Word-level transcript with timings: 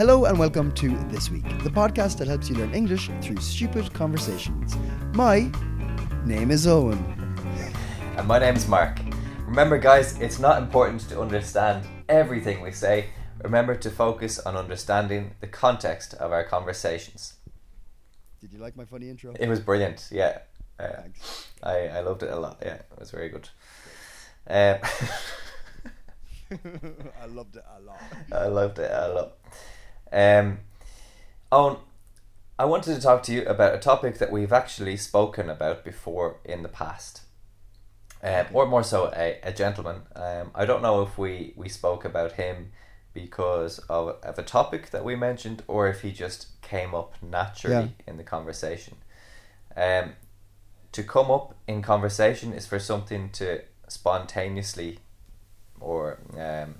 Hello 0.00 0.24
and 0.24 0.38
welcome 0.38 0.72
to 0.72 0.96
This 1.08 1.30
Week, 1.30 1.44
the 1.62 1.68
podcast 1.68 2.16
that 2.16 2.26
helps 2.26 2.48
you 2.48 2.56
learn 2.56 2.74
English 2.74 3.10
through 3.20 3.36
stupid 3.36 3.92
conversations. 3.92 4.74
My 5.12 5.52
name 6.24 6.50
is 6.50 6.66
Owen. 6.66 6.96
And 8.16 8.26
my 8.26 8.38
name's 8.38 8.66
Mark. 8.66 8.98
Remember, 9.40 9.76
guys, 9.76 10.18
it's 10.18 10.38
not 10.38 10.56
important 10.56 11.02
to 11.10 11.20
understand 11.20 11.86
everything 12.08 12.62
we 12.62 12.72
say. 12.72 13.10
Remember 13.44 13.74
to 13.74 13.90
focus 13.90 14.38
on 14.38 14.56
understanding 14.56 15.32
the 15.42 15.46
context 15.46 16.14
of 16.14 16.32
our 16.32 16.44
conversations. 16.44 17.34
Did 18.40 18.54
you 18.54 18.58
like 18.58 18.78
my 18.78 18.86
funny 18.86 19.10
intro? 19.10 19.34
It 19.38 19.50
was 19.50 19.60
brilliant, 19.60 20.08
yeah. 20.10 20.38
Uh, 20.78 21.02
Thanks. 21.02 21.46
I, 21.62 21.88
I 21.88 22.00
loved 22.00 22.22
it 22.22 22.30
a 22.30 22.40
lot, 22.40 22.56
yeah. 22.62 22.76
It 22.76 22.98
was 22.98 23.10
very 23.10 23.28
good. 23.28 23.50
Um, 24.46 24.78
I 27.22 27.26
loved 27.26 27.56
it 27.56 27.64
a 27.76 27.82
lot. 27.82 28.00
I 28.32 28.46
loved 28.46 28.78
it 28.78 28.90
a 28.90 29.12
lot. 29.12 29.36
Um, 30.12 30.58
Owen, 31.52 31.76
I 32.58 32.64
wanted 32.64 32.94
to 32.94 33.00
talk 33.00 33.22
to 33.24 33.32
you 33.32 33.44
about 33.44 33.74
a 33.74 33.78
topic 33.78 34.18
that 34.18 34.30
we've 34.30 34.52
actually 34.52 34.96
spoken 34.96 35.48
about 35.48 35.84
before 35.84 36.38
in 36.44 36.62
the 36.62 36.68
past. 36.68 37.22
Um, 38.22 38.46
or 38.52 38.66
more 38.66 38.82
so, 38.82 39.10
a, 39.16 39.38
a 39.42 39.52
gentleman. 39.52 40.02
Um, 40.14 40.50
I 40.54 40.66
don't 40.66 40.82
know 40.82 41.02
if 41.02 41.16
we, 41.16 41.54
we 41.56 41.68
spoke 41.68 42.04
about 42.04 42.32
him 42.32 42.72
because 43.14 43.78
of, 43.88 44.16
of 44.22 44.38
a 44.38 44.42
topic 44.42 44.90
that 44.90 45.04
we 45.04 45.16
mentioned 45.16 45.62
or 45.66 45.88
if 45.88 46.02
he 46.02 46.12
just 46.12 46.60
came 46.60 46.94
up 46.94 47.14
naturally 47.22 47.94
in 48.06 48.16
the 48.18 48.22
conversation. 48.22 48.96
Um, 49.76 50.12
to 50.92 51.02
come 51.02 51.30
up 51.30 51.54
in 51.66 51.82
conversation 51.82 52.52
is 52.52 52.66
for 52.66 52.78
something 52.78 53.30
to 53.30 53.62
spontaneously 53.88 54.98
or 55.80 56.18
um, 56.36 56.76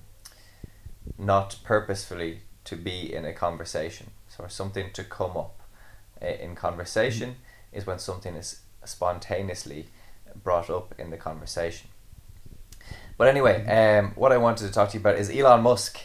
not 1.19 1.57
purposefully 1.65 2.41
to 2.71 2.77
be 2.77 3.13
in 3.13 3.25
a 3.25 3.33
conversation. 3.33 4.13
So 4.29 4.47
something 4.49 4.93
to 4.93 5.03
come 5.03 5.37
up 5.37 5.61
uh, 6.23 6.27
in 6.27 6.55
conversation 6.55 7.35
is 7.73 7.85
when 7.85 7.99
something 7.99 8.37
is 8.37 8.61
spontaneously 8.85 9.87
brought 10.45 10.71
up 10.71 10.95
in 10.97 11.11
the 11.11 11.17
conversation. 11.17 11.89
But 13.19 13.27
anyway, 13.27 13.67
um, 13.67 14.13
what 14.15 14.31
I 14.31 14.37
wanted 14.37 14.69
to 14.69 14.73
talk 14.73 14.91
to 14.91 14.95
you 14.95 15.01
about 15.01 15.19
is 15.19 15.31
Elon 15.31 15.63
Musk 15.63 15.99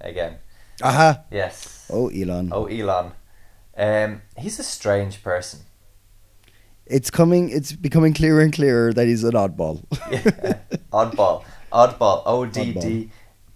again. 0.00 0.36
Aha! 0.82 1.08
Uh-huh. 1.08 1.22
Yes. 1.30 1.88
Oh, 1.90 2.08
Elon. 2.08 2.50
Oh, 2.52 2.66
Elon. 2.66 3.12
Um, 3.76 4.22
he's 4.36 4.58
a 4.58 4.62
strange 4.62 5.22
person. 5.22 5.60
It's 6.84 7.10
coming. 7.10 7.48
It's 7.48 7.72
becoming 7.72 8.12
clearer 8.12 8.40
and 8.42 8.52
clearer 8.52 8.92
that 8.92 9.06
he's 9.06 9.24
an 9.24 9.32
oddball. 9.32 9.84
Yeah. 10.10 10.58
Oddball. 10.92 11.44
Oddball. 11.72 12.22
O 12.26 12.44
D 12.46 12.72
D 12.72 13.10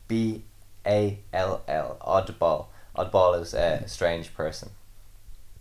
B 0.08 0.44
A 0.86 1.18
L 1.32 1.62
L. 1.68 1.96
Oddball. 2.00 2.66
Oddball 2.96 3.40
is 3.40 3.54
a 3.54 3.82
strange 3.88 4.34
person. 4.34 4.70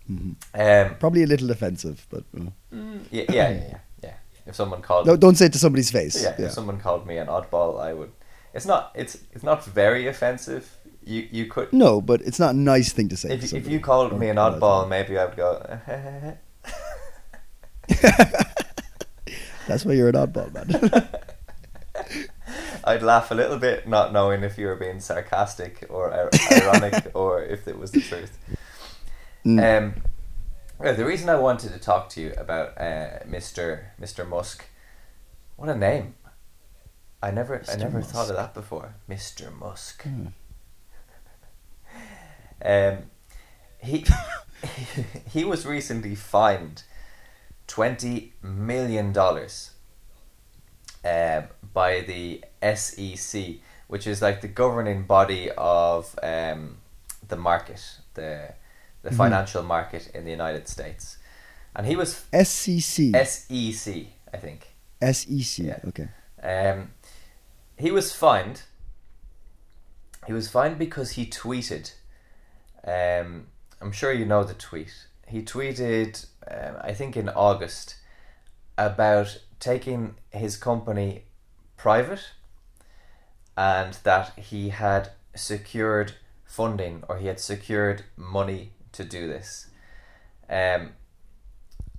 Mhm. 0.10 0.36
Um, 0.54 0.96
Probably 1.00 1.24
a 1.24 1.28
little 1.28 1.50
offensive, 1.52 2.06
but 2.10 2.24
uh, 2.38 2.50
yeah, 3.12 3.24
yeah, 3.30 3.50
yeah, 3.50 3.50
yeah, 3.52 3.78
yeah. 4.04 4.14
If 4.46 4.56
someone 4.56 4.82
called, 4.82 5.08
no, 5.08 5.16
don't 5.16 5.36
say 5.36 5.46
it 5.46 5.54
to 5.54 5.60
somebody's 5.60 5.90
face. 5.92 6.22
yeah, 6.22 6.36
if 6.38 6.52
someone 6.52 6.80
called 6.80 7.08
me 7.08 7.18
an 7.18 7.28
oddball, 7.28 7.80
I 7.80 7.94
would. 7.94 8.12
It's 8.54 8.66
not. 8.66 8.92
It's 8.96 9.18
it's 9.32 9.44
not 9.44 9.64
very 9.66 10.08
offensive. 10.08 10.78
You 11.06 11.28
you 11.32 11.46
could. 11.48 11.72
No, 11.74 12.02
but 12.02 12.22
it's 12.22 12.40
not 12.40 12.54
a 12.54 12.58
nice 12.58 12.92
thing 12.94 13.10
to 13.10 13.18
say. 13.18 13.30
to 13.30 13.34
If, 13.36 13.54
if 13.54 13.68
you 13.68 13.80
called 13.80 14.18
me 14.20 14.30
an 14.30 14.38
oddball, 14.38 14.88
maybe 14.88 15.18
I 15.18 15.26
would 15.26 15.36
go. 15.38 15.80
That's 19.68 19.86
why 19.86 19.94
you're 19.94 20.10
an 20.10 20.16
oddball, 20.16 20.54
man. 20.54 21.10
I'd 22.84 23.02
laugh 23.02 23.32
a 23.32 23.36
little 23.36 23.58
bit, 23.58 23.88
not 23.88 24.12
knowing 24.12 24.44
if 24.44 24.58
you 24.58 24.68
were 24.68 24.76
being 24.76 25.00
sarcastic 25.00 25.86
or 25.90 26.12
ir- 26.12 26.30
ironic 26.52 27.12
or 27.14 27.42
if 27.44 27.68
it 27.68 27.78
was 27.78 27.92
the 27.92 28.02
truth. 28.02 28.38
Mm. 29.46 29.96
Um, 30.80 30.96
the 30.96 31.06
reason 31.06 31.30
I 31.30 31.36
wanted 31.36 31.72
to 31.74 31.80
talk 31.80 32.10
to 32.10 32.22
you 32.22 32.34
about 32.38 32.78
uh, 32.78 33.20
Mr. 33.28 33.86
Mr. 34.00 34.28
Musk, 34.28 34.66
what 35.56 35.70
a 35.70 35.76
name! 35.76 36.16
I 37.22 37.32
never, 37.32 37.64
I 37.72 37.76
never 37.78 38.00
Musk. 38.00 38.14
thought 38.14 38.30
of 38.30 38.36
that 38.36 38.54
before. 38.54 38.96
Mr. 39.10 39.54
Musk. 39.58 40.04
Hmm. 40.04 40.28
Um, 42.66 42.98
he 43.80 44.06
he 45.30 45.44
was 45.44 45.66
recently 45.66 46.16
fined 46.16 46.84
twenty 47.68 48.34
million 48.42 49.12
dollars 49.14 49.72
um, 51.06 51.48
by 51.74 52.02
the 52.02 52.44
SEC, 52.76 53.56
which 53.88 54.08
is 54.08 54.22
like 54.22 54.42
the 54.42 54.48
governing 54.48 55.04
body 55.04 55.50
of 55.58 56.18
um, 56.24 56.78
the 57.28 57.36
market, 57.38 57.82
the 58.14 58.54
the 59.04 59.10
Mhm. 59.10 59.18
financial 59.18 59.64
market 59.64 60.08
in 60.16 60.24
the 60.24 60.32
United 60.32 60.68
States, 60.70 61.18
and 61.76 61.86
he 61.86 61.96
was 61.96 62.24
SEC. 62.32 63.12
SEC, 63.14 64.08
I 64.34 64.38
think. 64.38 64.68
SEC. 65.02 65.66
Yeah. 65.66 65.80
Okay. 65.90 66.08
Um, 66.42 66.92
he 67.78 67.92
was 67.92 68.14
fined. 68.16 68.62
He 70.26 70.32
was 70.34 70.48
fined 70.50 70.78
because 70.78 71.12
he 71.12 71.26
tweeted. 71.26 71.92
Um, 72.86 73.48
I'm 73.82 73.92
sure 73.92 74.14
you 74.14 74.26
know 74.26 74.44
the 74.46 74.54
tweet. 74.54 74.94
He 75.28 75.42
tweeted, 75.42 76.26
um, 76.50 76.78
I 76.82 76.94
think 76.94 77.18
in 77.18 77.28
August, 77.30 77.96
about 78.78 79.40
taking 79.64 80.16
his 80.32 80.58
company 80.58 81.24
private, 81.78 82.32
and 83.58 83.94
that 84.04 84.38
he 84.38 84.70
had 84.70 85.12
secured 85.36 86.14
funding 86.46 87.04
or 87.10 87.18
he 87.18 87.28
had 87.28 87.40
secured 87.40 88.04
money 88.16 88.72
to 88.92 89.04
do 89.04 89.28
this. 89.28 89.68
Um, 90.50 90.92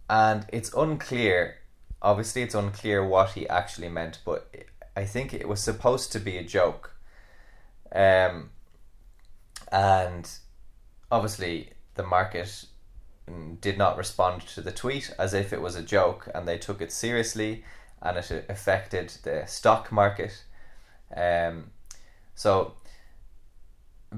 and 0.08 0.46
it's 0.52 0.72
unclear 0.74 1.56
obviously 2.04 2.42
it's 2.42 2.54
unclear 2.54 3.04
what 3.04 3.30
he 3.30 3.48
actually 3.48 3.88
meant, 3.88 4.20
but 4.24 4.52
I 4.94 5.06
think 5.06 5.32
it 5.32 5.48
was 5.48 5.60
supposed 5.60 6.12
to 6.12 6.20
be 6.20 6.36
a 6.36 6.44
joke. 6.44 6.94
Um, 7.90 8.50
and 9.72 10.30
obviously 11.10 11.70
the 11.94 12.02
market 12.02 12.66
did 13.60 13.78
not 13.78 13.96
respond 13.96 14.42
to 14.42 14.60
the 14.60 14.72
tweet 14.72 15.14
as 15.18 15.34
if 15.34 15.52
it 15.52 15.60
was 15.60 15.76
a 15.76 15.82
joke, 15.82 16.28
and 16.34 16.46
they 16.46 16.58
took 16.58 16.80
it 16.80 16.92
seriously, 16.92 17.64
and 18.02 18.18
it 18.18 18.46
affected 18.48 19.12
the 19.22 19.44
stock 19.46 19.90
market. 19.90 20.44
Um, 21.16 21.70
so 22.34 22.74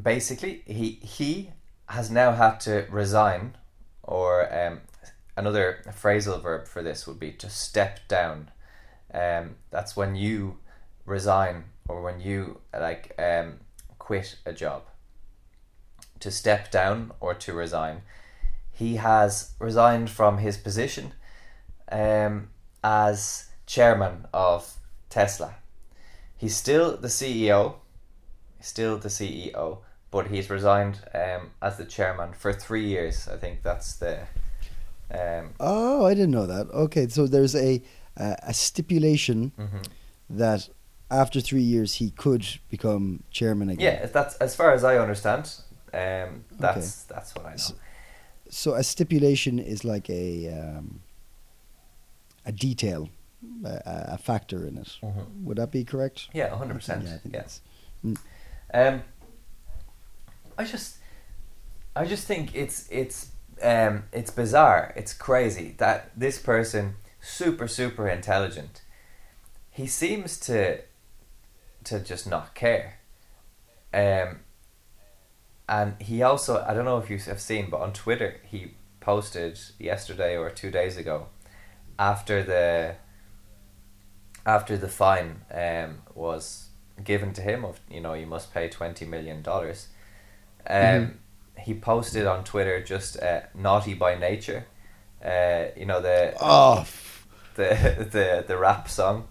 basically, 0.01 0.63
he 0.67 0.99
he 1.03 1.51
has 1.89 2.11
now 2.11 2.33
had 2.33 2.59
to 2.61 2.87
resign, 2.91 3.57
or 4.03 4.53
um, 4.53 4.81
another 5.37 5.83
phrasal 5.89 6.43
verb 6.43 6.67
for 6.67 6.83
this 6.83 7.07
would 7.07 7.21
be 7.21 7.33
to 7.33 7.49
step 7.49 8.01
down. 8.09 8.51
Um, 9.15 9.57
that's 9.71 9.97
when 9.97 10.17
you 10.17 10.59
resign 11.05 11.65
or 11.89 12.03
when 12.03 12.21
you 12.21 12.61
like 12.73 13.15
um, 13.19 13.61
quit 13.99 14.37
a 14.45 14.53
job. 14.53 14.83
To 16.21 16.31
step 16.31 16.71
down 16.71 17.13
or 17.21 17.35
to 17.35 17.53
resign. 17.53 18.03
He 18.77 18.97
has 18.97 19.53
resigned 19.59 20.11
from 20.11 20.39
his 20.39 20.59
position 20.59 21.13
um, 21.91 22.51
as 22.85 23.47
chairman 23.65 24.27
of 24.35 24.75
Tesla. 25.09 25.55
He's 26.37 26.55
still 26.55 26.99
the 26.99 27.09
CEO, 27.09 27.77
still 28.61 28.99
the 28.99 29.09
CEO, 29.09 29.79
but 30.11 30.27
he's 30.27 30.51
resigned 30.51 31.01
um, 31.15 31.53
as 31.63 31.79
the 31.79 31.87
chairman 31.87 32.35
for 32.35 32.53
three 32.53 32.87
years. 32.87 33.27
I 33.29 33.39
think 33.39 33.63
that's 33.63 33.97
the 33.97 34.27
um, 35.11 35.55
Oh, 35.59 36.05
I 36.05 36.13
didn't 36.13 36.33
know 36.33 36.47
that. 36.47 36.69
Okay, 36.71 37.09
so 37.09 37.27
there's 37.27 37.55
a 37.55 37.83
uh, 38.19 38.35
a 38.43 38.53
stipulation 38.53 39.53
mhm. 39.59 39.87
that 40.29 40.69
after 41.11 41.41
three 41.41 41.63
years 41.63 41.95
he 41.95 42.11
could 42.11 42.47
become 42.69 43.23
chairman 43.31 43.71
again. 43.71 44.01
Yeah, 44.01 44.07
that's 44.07 44.35
as 44.37 44.55
far 44.55 44.73
as 44.73 44.85
I 44.85 44.99
understand. 44.99 45.55
Um, 45.95 46.45
that's 46.59 47.05
that's 47.05 47.35
what 47.35 47.47
I 47.47 47.51
know. 47.51 47.55
S- 47.55 47.73
So 48.49 48.75
a 48.75 48.83
stipulation 48.83 49.59
is 49.59 49.85
like 49.85 50.09
a 50.11 50.49
um, 50.53 51.01
a 52.45 52.53
detail, 52.53 53.09
a, 53.65 53.81
a 54.15 54.19
factor 54.19 54.67
in 54.67 54.79
it. 54.79 54.99
Mhm. 55.03 55.45
Would 55.45 55.59
that 55.59 55.71
be 55.71 55.85
correct? 55.85 56.29
Yeah, 56.33 56.57
hundred 56.57 56.75
percent. 56.75 57.05
Yeah, 57.05 57.15
I 57.15 57.19
think 57.19 57.35
Yeah. 57.35 57.41
that's. 57.41 57.61
Um, 58.75 59.03
I 60.59 60.65
just, 60.65 60.97
I 61.95 62.05
just 62.05 62.27
think 62.27 62.55
it's 62.55 62.89
it's 62.91 63.31
um 63.63 64.05
it's 64.13 64.31
bizarre. 64.31 64.93
It's 64.97 65.13
crazy 65.13 65.75
that 65.79 66.11
this 66.17 66.39
person, 66.39 66.97
super 67.21 67.69
super 67.69 68.09
intelligent, 68.09 68.83
he 69.71 69.87
seems 69.87 70.39
to, 70.41 70.83
to 71.85 72.01
just 72.01 72.27
not 72.29 72.55
care. 72.55 72.99
Um. 73.93 74.41
And 75.69 76.01
he 76.01 76.23
also, 76.23 76.65
I 76.69 76.75
don't 76.75 76.85
know 76.85 76.99
if 76.99 77.11
you 77.11 77.19
have 77.19 77.41
seen, 77.41 77.71
but 77.71 77.81
on 77.81 77.93
Twitter 77.93 78.41
he 78.45 78.73
posted 79.01 79.59
yesterday 79.79 80.37
or 80.37 80.51
two 80.51 80.71
days 80.71 80.97
ago, 80.97 81.27
after 81.99 82.43
the. 82.43 82.95
After 84.45 84.77
the 84.77 84.87
fine 84.87 85.41
um, 85.53 86.03
was 86.15 86.69
given 87.03 87.33
to 87.33 87.43
him 87.43 87.65
of 87.65 87.81
you 87.91 88.01
know 88.01 88.15
you 88.15 88.27
must 88.27 88.55
pay 88.55 88.69
twenty 88.69 89.05
million 89.05 89.43
dollars. 89.43 89.89
Um, 90.69 90.77
Mhm. 90.77 91.15
he 91.59 91.75
posted 91.75 92.27
on 92.29 92.45
Twitter 92.45 92.81
just 92.81 93.21
uh, 93.21 93.41
"Naughty 93.57 93.95
by 93.95 94.15
Nature," 94.15 94.67
uh, 95.25 95.65
you 95.77 95.85
know 95.85 96.01
the 96.01 96.33
Oh, 96.41 96.87
the 97.57 98.07
the 98.13 98.45
the 98.47 98.57
rap 98.57 98.89
song. 98.89 99.27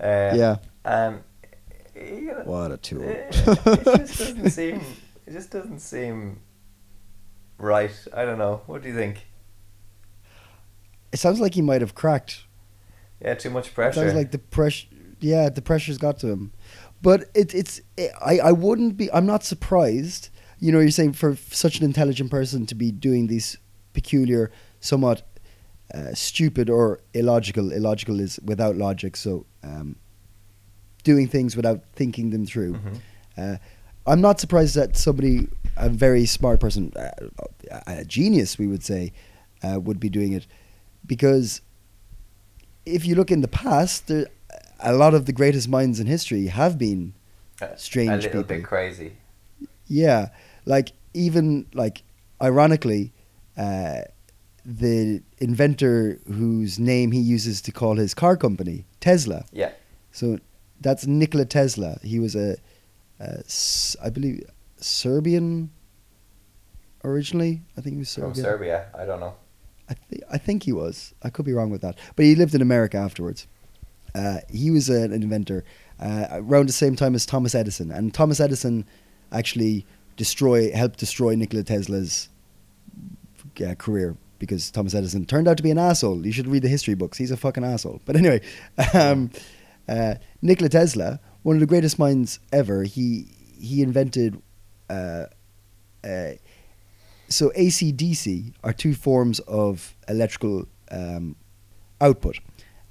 Uh, 0.00 0.32
yeah. 0.34 0.56
Um, 0.86 1.20
you 1.94 2.28
know, 2.28 2.42
What 2.46 2.72
a 2.72 2.78
tool. 2.78 3.02
it, 3.02 3.26
it 3.30 3.84
just 3.84 4.18
doesn't 4.18 4.50
seem. 4.50 4.80
It 5.28 5.32
just 5.32 5.50
doesn't 5.50 5.80
seem 5.80 6.40
right. 7.58 7.90
I 8.14 8.24
don't 8.24 8.38
know. 8.38 8.62
What 8.64 8.82
do 8.82 8.88
you 8.88 8.94
think? 8.94 9.26
It 11.12 11.18
sounds 11.18 11.38
like 11.38 11.52
he 11.52 11.60
might 11.60 11.82
have 11.82 11.94
cracked. 11.94 12.44
Yeah, 13.20 13.34
too 13.34 13.50
much 13.50 13.68
It 13.68 13.74
pressure. 13.74 14.00
sounds 14.00 14.14
like 14.14 14.30
the 14.30 14.38
pressure. 14.38 14.86
Yeah, 15.20 15.50
the 15.50 15.60
pressure's 15.60 15.98
got 15.98 16.18
to 16.20 16.28
him. 16.28 16.52
But 17.02 17.28
it, 17.34 17.54
it's. 17.54 17.82
It, 17.98 18.10
I. 18.24 18.38
I 18.38 18.52
wouldn't 18.52 18.96
be. 18.96 19.12
I'm 19.12 19.26
not 19.26 19.44
surprised. 19.44 20.30
You 20.60 20.72
know, 20.72 20.80
you're 20.80 20.90
saying 20.90 21.12
for 21.12 21.36
such 21.36 21.78
an 21.78 21.84
intelligent 21.84 22.30
person 22.30 22.64
to 22.64 22.74
be 22.74 22.90
doing 22.90 23.26
these 23.26 23.58
peculiar, 23.92 24.50
somewhat 24.80 25.28
uh, 25.92 26.14
stupid 26.14 26.70
or 26.70 27.00
illogical. 27.12 27.70
Illogical 27.70 28.18
is 28.18 28.40
without 28.42 28.76
logic. 28.76 29.14
So, 29.14 29.44
um, 29.62 29.96
doing 31.04 31.28
things 31.28 31.54
without 31.54 31.84
thinking 31.94 32.30
them 32.30 32.46
through. 32.46 32.74
Mhm. 32.74 33.00
Uh, 33.36 33.56
I'm 34.08 34.20
not 34.20 34.40
surprised 34.40 34.74
that 34.74 34.96
somebody, 34.96 35.48
a 35.76 35.88
very 35.88 36.26
smart 36.26 36.60
person, 36.60 36.92
a 37.86 38.04
genius, 38.04 38.58
we 38.58 38.66
would 38.66 38.82
say, 38.82 39.12
uh, 39.62 39.78
would 39.80 40.00
be 40.00 40.08
doing 40.08 40.32
it, 40.32 40.46
because 41.06 41.60
if 42.86 43.04
you 43.06 43.14
look 43.14 43.30
in 43.30 43.42
the 43.42 43.48
past, 43.48 44.06
there, 44.06 44.26
a 44.80 44.92
lot 44.92 45.12
of 45.14 45.26
the 45.26 45.32
greatest 45.32 45.68
minds 45.68 46.00
in 46.00 46.06
history 46.06 46.46
have 46.46 46.78
been 46.78 47.14
strange 47.76 48.24
a 48.24 48.28
little 48.28 48.42
people. 48.42 48.56
bit 48.56 48.64
crazy. 48.64 49.12
Yeah, 49.86 50.28
like 50.64 50.92
even 51.12 51.66
like 51.74 52.02
ironically, 52.40 53.12
uh, 53.56 54.02
the 54.64 55.22
inventor 55.38 56.20
whose 56.26 56.78
name 56.78 57.12
he 57.12 57.20
uses 57.20 57.60
to 57.62 57.72
call 57.72 57.96
his 57.96 58.14
car 58.14 58.36
company, 58.36 58.86
Tesla. 59.00 59.44
Yeah. 59.52 59.72
So 60.12 60.38
that's 60.80 61.06
Nikola 61.06 61.46
Tesla. 61.46 61.98
He 62.02 62.18
was 62.18 62.36
a, 62.36 62.56
S- 63.20 63.96
I 64.02 64.10
believe, 64.10 64.42
Serbian. 64.76 65.70
Originally, 67.04 67.62
I 67.76 67.80
think 67.80 67.94
he 67.94 67.98
was 68.00 68.12
From 68.14 68.34
Serbian. 68.34 68.44
Serbia. 68.44 68.86
I 68.94 69.04
don't 69.04 69.20
know. 69.20 69.34
I, 69.88 69.94
th- 70.10 70.22
I 70.30 70.38
think 70.38 70.64
he 70.64 70.72
was. 70.72 71.14
I 71.22 71.30
could 71.30 71.44
be 71.46 71.52
wrong 71.52 71.70
with 71.70 71.80
that. 71.82 71.96
But 72.16 72.24
he 72.24 72.34
lived 72.34 72.54
in 72.54 72.60
America 72.62 72.96
afterwards. 72.98 73.46
Uh, 74.14 74.38
he 74.50 74.70
was 74.70 74.88
an 74.88 75.12
inventor 75.12 75.64
uh, 76.00 76.26
around 76.32 76.68
the 76.68 76.72
same 76.72 76.96
time 76.96 77.14
as 77.14 77.24
Thomas 77.24 77.54
Edison. 77.54 77.90
And 77.92 78.12
Thomas 78.12 78.40
Edison 78.40 78.84
actually 79.32 79.86
destroy 80.16 80.72
helped 80.72 80.98
destroy 80.98 81.34
Nikola 81.36 81.62
Tesla's 81.62 82.28
uh, 83.64 83.74
career 83.76 84.16
because 84.38 84.70
Thomas 84.70 84.94
Edison 84.94 85.24
turned 85.24 85.46
out 85.48 85.56
to 85.56 85.62
be 85.62 85.70
an 85.70 85.78
asshole. 85.78 86.26
You 86.26 86.32
should 86.32 86.48
read 86.48 86.62
the 86.62 86.68
history 86.68 86.94
books. 86.94 87.16
He's 87.18 87.30
a 87.30 87.36
fucking 87.36 87.64
asshole. 87.64 88.00
But 88.04 88.16
anyway, 88.16 88.40
um, 88.94 89.30
uh, 89.88 90.14
Nikola 90.42 90.68
Tesla, 90.68 91.20
one 91.42 91.56
of 91.56 91.60
the 91.60 91.66
greatest 91.66 91.98
minds 91.98 92.40
ever, 92.52 92.84
he 92.84 93.26
he 93.60 93.82
invented. 93.82 94.40
Uh, 94.88 95.24
uh, 96.04 96.32
so 97.28 97.52
AC 97.54 97.92
DC 97.92 98.54
are 98.64 98.72
two 98.72 98.94
forms 98.94 99.38
of 99.40 99.94
electrical 100.08 100.66
um, 100.90 101.36
output, 102.00 102.40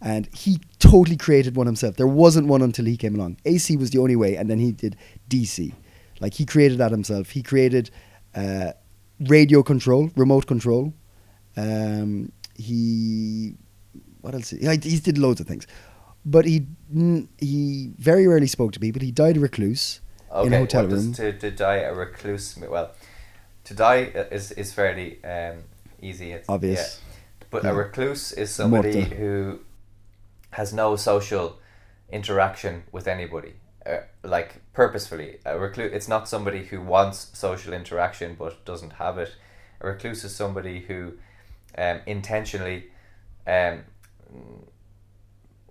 and 0.01 0.27
he 0.33 0.59
totally 0.79 1.17
created 1.17 1.55
one 1.55 1.65
himself. 1.65 1.95
There 1.95 2.07
wasn't 2.07 2.47
one 2.47 2.61
until 2.61 2.85
he 2.85 2.97
came 2.97 3.15
along. 3.15 3.37
AC 3.45 3.75
was 3.77 3.89
the 3.91 3.99
only 3.99 4.15
way, 4.15 4.35
and 4.35 4.49
then 4.49 4.59
he 4.59 4.71
did 4.71 4.95
DC. 5.29 5.73
Like 6.19 6.33
he 6.35 6.45
created 6.45 6.77
that 6.79 6.91
himself. 6.91 7.29
He 7.31 7.41
created 7.41 7.89
uh, 8.35 8.73
radio 9.19 9.63
control, 9.63 10.11
remote 10.15 10.45
control. 10.47 10.93
Um, 11.55 12.31
he 12.55 13.55
what 14.21 14.33
else? 14.33 14.49
He, 14.49 14.67
he 14.67 14.99
did 14.99 15.17
loads 15.17 15.39
of 15.39 15.47
things, 15.47 15.67
but 16.31 16.45
he 16.45 16.65
he 17.39 17.91
very 17.97 18.27
rarely 18.27 18.47
spoke 18.47 18.71
to 18.73 18.79
people. 18.79 19.01
He 19.01 19.11
died 19.11 19.37
a 19.37 19.39
recluse 19.39 20.01
Okay. 20.31 20.47
in 20.47 20.53
a 20.53 20.57
hotel 20.59 20.85
room. 20.87 21.13
to, 21.13 21.31
to 21.43 21.49
die 21.51 21.77
a 21.77 21.93
recluse? 21.93 22.57
Well, 22.57 22.91
to 23.63 23.73
die 23.73 24.01
is 24.37 24.51
is 24.51 24.73
fairly 24.73 25.09
um, 25.23 25.63
easy. 26.01 26.31
It's, 26.35 26.49
Obvious. 26.49 26.79
yeah. 26.79 27.45
But 27.49 27.63
Yeah. 27.63 27.71
a 27.71 27.73
recluse 27.73 28.33
is 28.33 28.49
somebody 28.53 28.93
Morta. 29.01 29.15
who 29.15 29.59
has 30.51 30.73
no 30.73 30.95
social 30.97 31.57
interaction 32.11 32.83
with 32.91 33.07
anybody. 33.07 33.53
Uh, 33.85 33.99
like 34.23 34.49
purposefully, 34.73 35.37
a 35.45 35.57
recluse. 35.57 35.91
It's 35.93 36.09
not 36.09 36.27
somebody 36.27 36.65
who 36.65 36.81
wants 36.81 37.17
social 37.33 37.73
interaction 37.73 38.35
but 38.37 38.65
doesn't 38.65 38.93
have 38.93 39.17
it. 39.17 39.31
A 39.81 39.87
recluse 39.87 40.25
is 40.25 40.35
somebody 40.35 40.81
who 40.87 41.13
um, 41.77 41.99
intentionally, 42.05 42.79
um, 43.45 43.83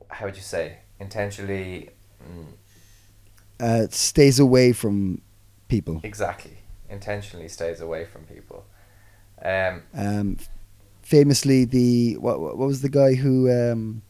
how 0.08 0.26
would 0.26 0.36
you 0.36 0.42
say, 0.42 0.78
intentionally. 1.00 1.90
Mm, 2.22 2.46
uh, 3.58 3.86
stays 3.90 4.38
away 4.38 4.72
from 4.72 5.22
people. 5.68 6.00
Exactly. 6.02 6.58
Intentionally 6.88 7.48
stays 7.48 7.80
away 7.80 8.04
from 8.04 8.24
people. 8.24 8.64
Um, 9.42 9.82
Um, 9.94 10.36
famously, 11.02 11.64
the 11.64 12.16
what, 12.18 12.40
what 12.40 12.56
was 12.56 12.82
the 12.82 12.88
guy 12.88 13.14
who 13.14 13.50
um, 13.50 14.02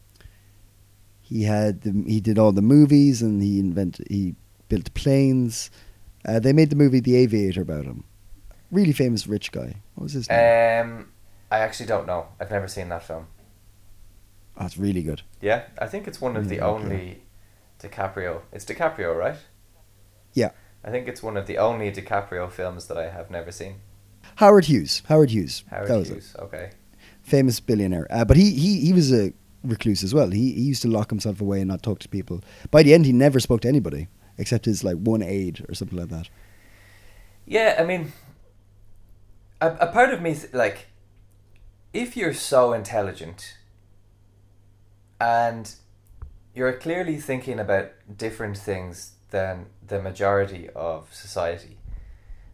he 1.20 1.44
had 1.44 1.82
the, 1.82 2.04
he 2.06 2.20
did 2.20 2.38
all 2.38 2.52
the 2.52 2.62
movies 2.62 3.22
and 3.22 3.42
he 3.42 3.58
invented 3.58 4.06
he 4.08 4.34
built 4.68 4.92
planes. 4.94 5.70
Uh, 6.24 6.40
they 6.40 6.52
made 6.52 6.70
the 6.70 6.76
movie 6.76 7.00
The 7.00 7.16
Aviator 7.16 7.62
about 7.62 7.84
him. 7.84 8.04
Really 8.72 8.92
famous 8.92 9.26
rich 9.26 9.52
guy. 9.52 9.76
What 9.94 10.04
was 10.04 10.12
his 10.12 10.28
name? 10.28 10.86
um, 10.86 11.08
I 11.50 11.58
actually 11.60 11.86
don't 11.86 12.06
know. 12.06 12.26
I've 12.40 12.50
never 12.50 12.66
seen 12.66 12.88
that 12.88 13.04
film. 13.04 13.28
It's 14.64 14.78
really 14.78 15.02
good. 15.02 15.22
Yeah, 15.40 15.64
I 15.78 15.86
think 15.86 16.08
it's 16.08 16.20
one 16.20 16.36
of 16.36 16.48
the 16.48 16.60
only 16.60 17.22
DiCaprio. 17.80 18.42
It's 18.52 18.64
DiCaprio, 18.64 19.16
right? 19.16 19.36
Yeah. 20.32 20.50
I 20.84 20.90
think 20.90 21.08
it's 21.08 21.22
one 21.22 21.36
of 21.36 21.46
the 21.46 21.58
only 21.58 21.90
DiCaprio 21.92 22.50
films 22.50 22.86
that 22.86 22.96
I 22.96 23.10
have 23.10 23.30
never 23.30 23.52
seen. 23.52 23.80
Howard 24.36 24.66
Hughes. 24.66 25.02
Howard 25.08 25.30
Hughes. 25.30 25.64
Howard 25.70 25.88
that 25.88 25.98
was 25.98 26.10
it. 26.10 26.14
Hughes. 26.14 26.36
Okay. 26.38 26.70
famous 27.22 27.60
billionaire. 27.60 28.06
Uh, 28.10 28.24
but 28.24 28.36
he, 28.36 28.52
he, 28.52 28.80
he 28.80 28.92
was 28.92 29.12
a 29.12 29.32
recluse 29.64 30.04
as 30.04 30.14
well. 30.14 30.30
He, 30.30 30.52
he 30.52 30.62
used 30.62 30.82
to 30.82 30.88
lock 30.88 31.10
himself 31.10 31.40
away 31.40 31.60
and 31.60 31.68
not 31.68 31.82
talk 31.82 31.98
to 32.00 32.08
people. 32.08 32.42
By 32.70 32.82
the 32.82 32.94
end, 32.94 33.04
he 33.04 33.12
never 33.12 33.40
spoke 33.40 33.62
to 33.62 33.68
anybody 33.68 34.08
except 34.38 34.64
his 34.64 34.84
like 34.84 34.96
one 34.96 35.22
aide 35.22 35.64
or 35.68 35.74
something 35.74 35.98
like 35.98 36.08
that. 36.08 36.28
Yeah, 37.46 37.76
I 37.78 37.84
mean, 37.84 38.12
a, 39.60 39.70
a 39.80 39.86
part 39.88 40.12
of 40.12 40.20
me 40.20 40.34
th- 40.34 40.52
like, 40.52 40.86
if 41.92 42.16
you're 42.16 42.34
so 42.34 42.72
intelligent, 42.72 43.55
and 45.20 45.74
you're 46.54 46.72
clearly 46.72 47.16
thinking 47.16 47.58
about 47.58 47.92
different 48.16 48.56
things 48.56 49.12
than 49.30 49.66
the 49.86 50.00
majority 50.00 50.68
of 50.74 51.12
society, 51.12 51.78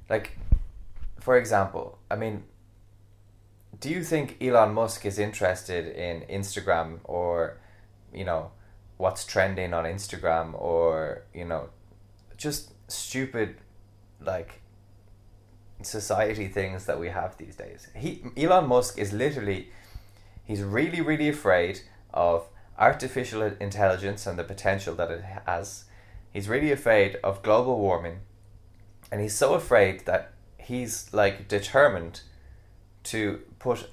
like, 0.09 0.39
for 1.21 1.37
example, 1.37 1.99
I 2.11 2.17
mean, 2.17 2.45
do 3.79 3.89
you 3.89 4.05
think 4.05 4.37
Elon 4.41 4.75
Musk 4.75 5.07
is 5.07 5.19
interested 5.19 5.87
in 5.87 6.23
Instagram 6.23 6.99
or, 7.05 7.59
you 8.13 8.25
know, 8.25 8.51
what's 9.03 9.25
trending 9.25 9.75
on 9.75 9.85
Instagram 9.85 10.55
or 10.55 11.23
you 11.35 11.45
know, 11.45 11.69
just 12.37 12.73
stupid, 12.89 13.57
like 14.21 14.61
society 15.83 16.47
things 16.47 16.87
that 16.87 17.01
we 17.01 17.09
have 17.09 17.37
these 17.37 17.57
days. 17.57 17.89
He 17.97 18.23
Elon 18.37 18.69
Musk 18.69 18.99
is 18.99 19.13
literally 19.13 19.71
he's 20.45 20.63
really 20.63 21.01
really 21.01 21.29
afraid 21.29 21.81
of 22.15 22.47
artificial 22.79 23.43
intelligence 23.43 24.27
and 24.27 24.39
the 24.39 24.45
potential 24.45 24.95
that 24.95 25.11
it 25.11 25.25
has. 25.47 25.85
He's 26.33 26.49
really 26.49 26.73
afraid 26.73 27.17
of 27.23 27.43
global 27.43 27.79
warming 27.79 28.21
and 29.13 29.21
he's 29.21 29.35
so 29.35 29.53
afraid 29.53 30.07
that 30.07 30.33
he's 30.57 31.13
like 31.13 31.47
determined 31.47 32.23
to 33.05 33.41
put 33.59 33.91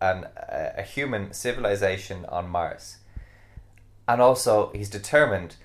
an 0.00 0.26
a, 0.48 0.82
human 0.82 1.34
civilization 1.34 2.24
on 2.26 2.48
Mars. 2.48 2.96
And 4.08 4.22
also 4.22 4.70
he's 4.74 4.88
determined 4.88 5.56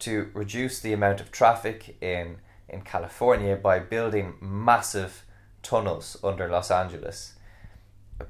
to 0.00 0.30
reduce 0.34 0.80
the 0.80 0.92
amount 0.92 1.20
of 1.20 1.30
traffic 1.30 1.96
in 2.00 2.38
in 2.68 2.82
California 2.82 3.56
by 3.56 3.78
building 3.78 4.34
massive 4.40 5.24
tunnels 5.62 6.16
under 6.22 6.48
Los 6.48 6.70
Angeles. 6.70 7.34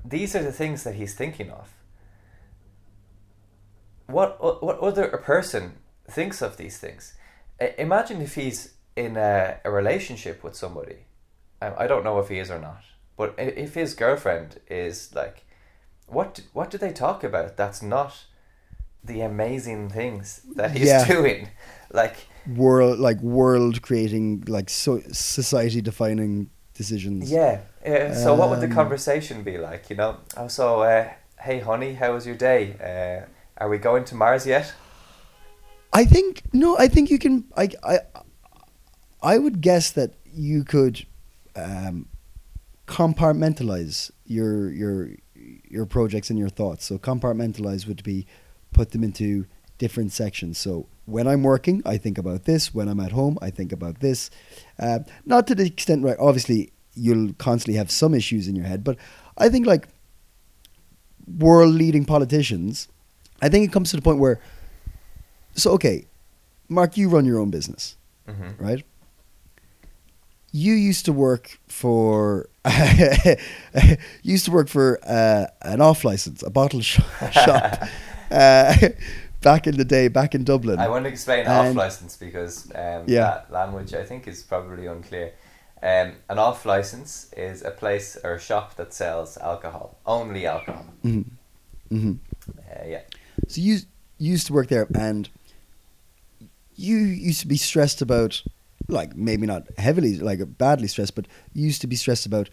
These 0.05 0.35
are 0.35 0.43
the 0.43 0.53
things 0.53 0.85
that 0.85 0.95
he's 0.95 1.15
thinking 1.15 1.51
of. 1.51 1.75
What 4.11 4.63
what 4.63 4.79
other 4.81 5.09
person 5.09 5.79
thinks 6.09 6.43
of 6.43 6.57
these 6.57 6.79
things? 6.79 7.15
Imagine 7.79 8.21
if 8.23 8.35
he's 8.35 8.75
in 8.97 9.17
a, 9.17 9.59
a 9.65 9.71
relationship 9.71 10.43
with 10.45 10.55
somebody. 10.57 10.99
I 11.63 11.85
I 11.85 11.87
don't 11.87 12.05
know 12.05 12.19
if 12.21 12.29
he 12.29 12.39
is 12.39 12.51
or 12.51 12.59
not, 12.59 12.83
but 13.17 13.35
if 13.39 13.75
his 13.75 13.95
girlfriend 13.95 14.61
is 14.69 15.15
like, 15.15 15.45
what 16.07 16.41
what 16.53 16.71
do 16.71 16.79
they 16.79 16.93
talk 16.93 17.25
about? 17.25 17.57
That's 17.57 17.83
not 17.83 18.25
the 19.05 19.21
amazing 19.23 19.91
things 19.91 20.43
that 20.57 20.73
he's 20.73 20.91
Yeah. 20.91 21.07
doing. 21.07 21.49
Like 21.93 22.17
World 22.47 22.99
like 23.01 23.21
world 23.21 23.83
creating 23.83 24.45
like 24.49 24.71
so 24.71 25.01
society 25.13 25.81
defining 25.83 26.51
decisions. 26.75 27.31
Yeah. 27.31 27.61
Uh, 27.85 28.13
so 28.15 28.35
what 28.35 28.51
would 28.51 28.61
the 28.61 28.67
Um, 28.67 28.75
conversation 28.75 29.43
be 29.43 29.59
like? 29.59 29.91
You 29.91 29.97
know. 29.97 30.17
Oh, 30.37 30.49
so 30.49 30.83
uh, 30.83 31.09
hey, 31.41 31.61
honey, 31.61 31.95
how 31.95 32.13
was 32.15 32.27
your 32.27 32.37
day? 32.37 32.75
Uh, 32.81 33.27
are 33.61 33.69
we 33.69 33.79
going 33.79 34.05
to 34.07 34.15
Mars 34.15 34.47
yet? 34.47 34.73
I 35.93 36.05
think 36.05 36.43
no. 36.53 36.77
I 36.79 36.89
think 36.89 37.11
you 37.11 37.19
can. 37.19 37.45
I 37.57 37.69
I 37.83 37.99
I 39.23 39.39
would 39.39 39.61
guess 39.61 39.91
that 39.93 40.15
you 40.33 40.65
could 40.65 41.07
um, 41.55 42.09
compartmentalize 42.87 44.11
your 44.25 44.71
your 44.71 45.11
your 45.69 45.87
projects 45.87 46.31
and 46.31 46.39
your 46.39 46.49
thoughts. 46.49 46.85
So 46.87 46.99
compartmentalize 46.99 47.87
would 47.87 48.03
be 48.03 48.27
put 48.73 48.93
them 48.93 49.05
into 49.05 49.47
different 49.79 50.13
sections. 50.13 50.59
So 50.59 50.87
when 51.07 51.27
I'm 51.27 51.43
working, 51.43 51.83
I 51.85 51.97
think 51.97 52.19
about 52.19 52.45
this. 52.45 52.75
When 52.75 52.89
I'm 52.89 53.01
at 53.01 53.13
home, 53.13 53.39
I 53.43 53.51
think 53.51 53.73
about 53.73 54.01
this. 54.01 54.31
Uh, 54.79 55.01
not 55.27 55.47
to 55.49 55.55
the 55.55 55.67
extent 55.67 56.05
right? 56.05 56.17
obviously 56.19 56.73
you'll 56.95 57.33
constantly 57.35 57.79
have 57.79 57.91
some 57.91 58.15
issues 58.15 58.47
in 58.47 58.57
your 58.57 58.67
head, 58.67 58.85
but 58.85 58.97
I 59.39 59.49
think 59.49 59.67
like 59.67 59.89
world 61.39 61.75
leading 61.75 62.05
politicians, 62.05 62.89
I 63.43 63.49
think 63.49 63.65
it 63.69 63.73
comes 63.73 63.91
to 63.91 63.97
the 63.97 64.03
point 64.03 64.19
where 64.19 64.39
so 65.55 65.73
okay, 65.73 66.07
Mark, 66.69 66.97
you 66.97 67.09
run 67.09 67.25
your 67.25 67.39
own 67.41 67.51
business, 67.51 67.97
Mm-hmm. 68.29 68.65
right? 68.65 68.85
You 70.53 70.73
used 70.75 71.05
to 71.05 71.13
work 71.13 71.59
for 71.69 72.49
used 74.23 74.45
to 74.47 74.51
work 74.51 74.69
for 74.69 74.99
uh, 75.07 75.47
an 75.63 75.81
off 75.81 76.05
license, 76.05 76.43
a 76.43 76.51
bottle 76.51 76.81
sh- 76.81 77.01
shop, 77.33 77.83
uh, 78.31 78.75
back 79.43 79.67
in 79.67 79.77
the 79.77 79.85
day, 79.85 80.09
back 80.09 80.35
in 80.35 80.45
Dublin. 80.45 80.79
I 80.81 80.89
want 80.89 81.05
to 81.05 81.11
explain 81.11 81.47
off 81.47 81.75
license 81.77 82.17
because 82.17 82.67
um, 82.75 83.05
Yeah. 83.07 83.21
that 83.31 83.53
language 83.53 83.95
I 83.95 84.03
think 84.05 84.27
is 84.27 84.43
probably 84.43 84.87
unclear. 84.87 85.33
Um, 85.83 86.13
an 86.29 86.39
off 86.39 86.67
license 86.67 87.33
is 87.37 87.63
a 87.63 87.71
place 87.71 88.17
or 88.23 88.35
a 88.35 88.41
shop 88.41 88.75
that 88.77 88.93
sells 88.93 89.39
alcohol, 89.39 89.97
only 90.05 90.47
alcohol. 90.47 90.85
hmm 91.03 91.23
hmm 91.89 92.13
Uh, 92.59 92.85
yeah. 92.87 93.03
So 93.49 93.61
you, 93.61 93.75
you 94.19 94.31
used 94.33 94.47
to 94.49 94.53
work 94.53 94.69
there, 94.69 94.87
and 94.95 95.29
you 96.77 96.97
used 96.97 97.41
to 97.41 97.47
be 97.47 97.57
stressed 97.57 98.01
about, 98.03 98.43
like 98.89 99.17
maybe 99.17 99.47
not 99.47 99.65
heavily, 99.79 100.17
like 100.17 100.41
badly 100.59 100.89
stressed, 100.89 101.15
but 101.15 101.27
you 101.53 101.65
used 101.65 101.81
to 101.83 101.87
be 101.87 101.97
stressed 101.97 102.27
about 102.27 102.49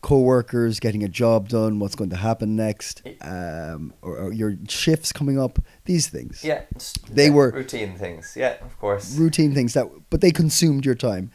co-workers 0.00 0.78
getting 0.78 1.02
a 1.02 1.08
job 1.08 1.48
done, 1.48 1.80
what's 1.80 1.96
going 1.96 2.10
to 2.10 2.16
happen 2.16 2.54
next, 2.54 3.02
um, 3.20 3.92
or, 4.00 4.16
or 4.16 4.32
your 4.32 4.54
shifts 4.68 5.12
coming 5.12 5.40
up, 5.40 5.58
these 5.86 6.08
things, 6.08 6.44
Yeah. 6.44 6.62
They 7.10 7.26
yeah, 7.26 7.32
were- 7.34 7.50
routine 7.50 7.96
things. 7.96 8.34
Yeah, 8.36 8.54
of 8.64 8.78
course. 8.78 9.16
routine 9.16 9.54
things 9.54 9.74
that, 9.74 9.88
but 10.08 10.20
they 10.20 10.30
consumed 10.30 10.86
your 10.86 10.94
time. 10.94 11.32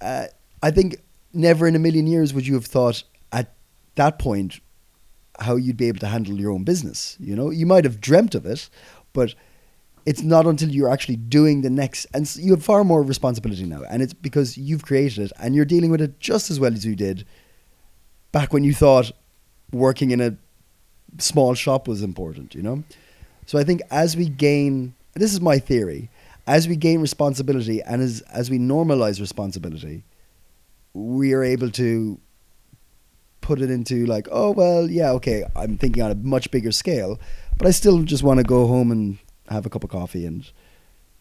Uh, 0.00 0.26
I 0.62 0.72
think 0.72 0.96
never 1.32 1.66
in 1.68 1.76
a 1.76 1.78
million 1.78 2.06
years 2.08 2.34
would 2.34 2.46
you 2.46 2.54
have 2.54 2.66
thought 2.66 3.04
at 3.30 3.52
that 3.94 4.18
point 4.18 4.58
how 5.38 5.56
you'd 5.56 5.76
be 5.76 5.88
able 5.88 6.00
to 6.00 6.06
handle 6.06 6.38
your 6.40 6.50
own 6.50 6.64
business. 6.64 7.16
You 7.20 7.36
know, 7.36 7.50
you 7.50 7.66
might 7.66 7.84
have 7.84 8.00
dreamt 8.00 8.34
of 8.34 8.46
it, 8.46 8.68
but 9.12 9.34
it's 10.06 10.22
not 10.22 10.46
until 10.46 10.70
you're 10.70 10.88
actually 10.88 11.16
doing 11.16 11.62
the 11.62 11.70
next, 11.70 12.06
and 12.14 12.34
you 12.36 12.52
have 12.52 12.64
far 12.64 12.84
more 12.84 13.02
responsibility 13.02 13.64
now, 13.64 13.82
and 13.90 14.02
it's 14.02 14.14
because 14.14 14.56
you've 14.56 14.84
created 14.84 15.18
it 15.18 15.32
and 15.38 15.54
you're 15.54 15.64
dealing 15.64 15.90
with 15.90 16.00
it 16.00 16.20
just 16.20 16.50
as 16.50 16.60
well 16.60 16.72
as 16.72 16.86
you 16.86 16.94
did 16.94 17.26
back 18.32 18.52
when 18.52 18.64
you 18.64 18.72
thought 18.72 19.10
working 19.72 20.12
in 20.12 20.20
a 20.20 20.36
small 21.18 21.54
shop 21.54 21.88
was 21.88 22.02
important. 22.02 22.54
You 22.54 22.62
know, 22.62 22.84
so 23.46 23.58
I 23.58 23.64
think 23.64 23.82
as 23.90 24.16
we 24.16 24.28
gain, 24.28 24.94
this 25.14 25.32
is 25.32 25.40
my 25.40 25.58
theory, 25.58 26.08
as 26.46 26.68
we 26.68 26.76
gain 26.76 27.00
responsibility 27.00 27.82
and 27.82 28.00
as 28.00 28.20
as 28.32 28.48
we 28.48 28.58
normalize 28.58 29.20
responsibility, 29.20 30.04
we 30.94 31.32
are 31.32 31.42
able 31.42 31.70
to 31.72 32.20
put 33.46 33.60
it 33.60 33.70
into 33.70 34.06
like, 34.06 34.26
oh 34.32 34.50
well, 34.50 34.90
yeah, 34.90 35.12
okay, 35.12 35.44
I'm 35.54 35.78
thinking 35.78 36.02
on 36.02 36.10
a 36.10 36.16
much 36.16 36.50
bigger 36.50 36.72
scale, 36.72 37.20
but 37.56 37.68
I 37.68 37.70
still 37.70 38.02
just 38.02 38.24
want 38.24 38.38
to 38.38 38.44
go 38.44 38.66
home 38.66 38.90
and 38.90 39.18
have 39.48 39.64
a 39.64 39.70
cup 39.70 39.84
of 39.84 39.90
coffee 39.90 40.26
and 40.26 40.50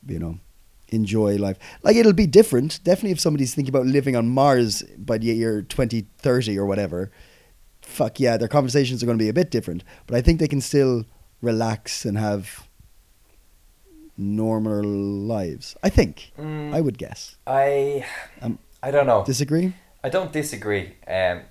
you 0.08 0.18
know 0.18 0.40
enjoy 0.90 1.38
life. 1.38 1.60
Like 1.84 1.96
it'll 1.96 2.14
be 2.14 2.26
different. 2.26 2.84
Definitely, 2.84 3.12
if 3.12 3.20
somebody's 3.20 3.54
thinking 3.54 3.74
about 3.74 3.86
living 3.86 4.16
on 4.16 4.28
Mars 4.28 4.82
by 4.98 5.20
the 5.20 5.28
year 5.28 5.62
2030 5.62 6.58
or 6.58 6.66
whatever, 6.66 7.12
fuck 7.84 8.20
yeah, 8.20 8.38
their 8.38 8.48
conversations 8.48 9.04
are 9.04 9.06
going 9.06 9.20
to 9.20 9.24
be 9.24 9.30
a 9.30 9.34
bit 9.34 9.52
different. 9.52 9.84
But 10.08 10.18
I 10.18 10.22
think 10.22 10.40
they 10.40 10.48
can 10.48 10.62
still 10.62 11.06
relax 11.44 12.06
and 12.06 12.18
have 12.18 12.68
normal 14.18 14.84
lives. 14.84 15.76
I 15.84 15.90
think. 15.90 16.32
Mm, 16.40 16.74
I 16.74 16.82
would 16.82 16.98
guess. 16.98 17.38
I. 17.46 18.04
Um, 18.42 18.58
I 18.82 18.90
don't 18.90 19.06
know. 19.06 19.24
Disagree? 19.24 19.74
I 20.04 20.10
don't 20.10 20.32
disagree. 20.32 20.96
Um, 21.08 21.42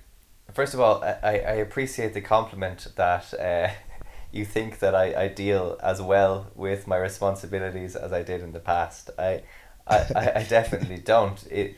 first 0.55 0.73
of 0.73 0.79
all, 0.79 1.03
I, 1.03 1.17
I 1.23 1.55
appreciate 1.67 2.13
the 2.15 2.21
compliment 2.21 2.87
that 2.95 3.33
uh, 3.33 3.69
you 4.31 4.45
think 4.45 4.79
that 4.79 4.95
I, 4.95 5.25
I 5.25 5.27
deal 5.27 5.77
as 5.83 6.01
well 6.01 6.47
with 6.55 6.87
my 6.87 6.97
responsibilities 6.97 7.95
as 7.95 8.11
I 8.11 8.23
did 8.23 8.41
in 8.41 8.53
the 8.53 8.59
past. 8.59 9.11
I 9.19 9.43
I, 9.87 10.31
I, 10.35 10.43
definitely 10.49 10.97
don't. 10.97 11.45
It, 11.51 11.77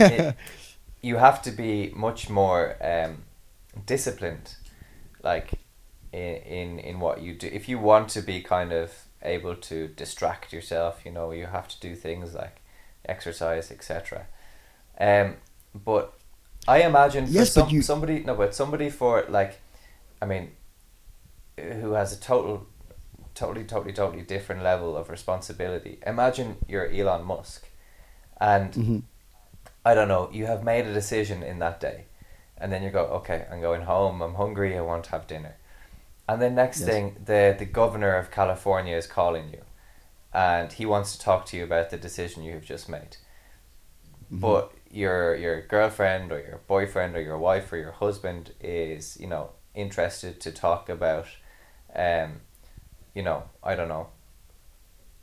it 0.00 0.34
you 1.02 1.16
have 1.16 1.42
to 1.42 1.52
be 1.52 1.92
much 1.94 2.28
more 2.28 2.76
um, 2.82 3.22
disciplined, 3.86 4.54
like 5.22 5.52
in, 6.12 6.36
in 6.36 6.78
in 6.80 7.00
what 7.00 7.22
you 7.22 7.34
do. 7.34 7.48
If 7.52 7.68
you 7.68 7.78
want 7.78 8.08
to 8.10 8.22
be 8.22 8.42
kind 8.42 8.72
of 8.72 9.04
able 9.22 9.54
to 9.54 9.88
distract 9.88 10.52
yourself, 10.52 11.02
you 11.04 11.12
know, 11.12 11.30
you 11.30 11.46
have 11.46 11.68
to 11.68 11.78
do 11.80 11.94
things 11.94 12.34
like 12.34 12.62
exercise, 13.04 13.70
etc. 13.70 14.26
Um, 14.98 15.36
but 15.72 16.19
I 16.68 16.82
imagine 16.82 17.26
for 17.26 17.32
Yes, 17.32 17.54
but 17.54 17.70
you- 17.72 17.82
somebody 17.82 18.20
no, 18.24 18.34
but 18.34 18.54
somebody 18.54 18.90
for 18.90 19.24
like, 19.28 19.58
I 20.22 20.26
mean, 20.26 20.52
who 21.58 21.92
has 21.92 22.12
a 22.12 22.20
total, 22.20 22.66
totally, 23.34 23.64
totally, 23.64 23.92
totally 23.92 24.22
different 24.22 24.62
level 24.62 24.96
of 24.96 25.10
responsibility. 25.10 25.98
Imagine 26.06 26.56
you're 26.68 26.90
Elon 26.90 27.24
Musk, 27.24 27.68
and 28.40 28.74
hmm 28.74 28.98
I 29.84 29.94
don't 29.94 30.08
know, 30.08 30.30
you 30.32 30.46
have 30.46 30.64
made 30.64 30.86
a 30.86 30.92
decision 30.94 31.42
in 31.42 31.58
that 31.58 31.80
day, 31.80 32.04
and 32.56 32.72
then 32.72 32.82
you 32.82 32.90
go, 32.90 33.04
okay, 33.20 33.46
I'm 33.50 33.60
going 33.60 33.82
home. 33.82 34.22
I'm 34.22 34.34
hungry. 34.34 34.76
I 34.76 34.80
want 34.80 35.04
to 35.04 35.10
have 35.10 35.26
dinner, 35.26 35.56
and 36.28 36.40
then 36.42 36.54
next 36.54 36.80
Yes. 36.80 36.86
thing, 36.86 37.16
the 37.24 37.54
the 37.58 37.66
governor 37.66 38.16
of 38.16 38.30
California 38.30 38.96
is 38.96 39.06
calling 39.06 39.50
you, 39.50 39.62
and 40.32 40.72
he 40.72 40.86
wants 40.86 41.12
to 41.16 41.20
talk 41.20 41.46
to 41.46 41.56
you 41.58 41.64
about 41.64 41.90
the 41.90 41.98
decision 41.98 42.42
you 42.44 42.54
have 42.54 42.64
just 42.64 42.88
made. 42.88 43.16
Mm-hmm. 44.32 44.40
But 44.40 44.72
your 44.90 45.34
your 45.36 45.62
girlfriend 45.62 46.32
or 46.32 46.40
your 46.40 46.60
boyfriend 46.66 47.16
or 47.16 47.22
your 47.22 47.38
wife 47.38 47.72
or 47.72 47.76
your 47.76 47.92
husband 47.92 48.52
is 48.60 49.16
you 49.20 49.26
know 49.28 49.50
interested 49.74 50.40
to 50.40 50.50
talk 50.52 50.88
about, 50.88 51.26
um, 51.94 52.40
you 53.14 53.22
know 53.22 53.44
I 53.62 53.74
don't 53.76 53.88
know. 53.88 54.08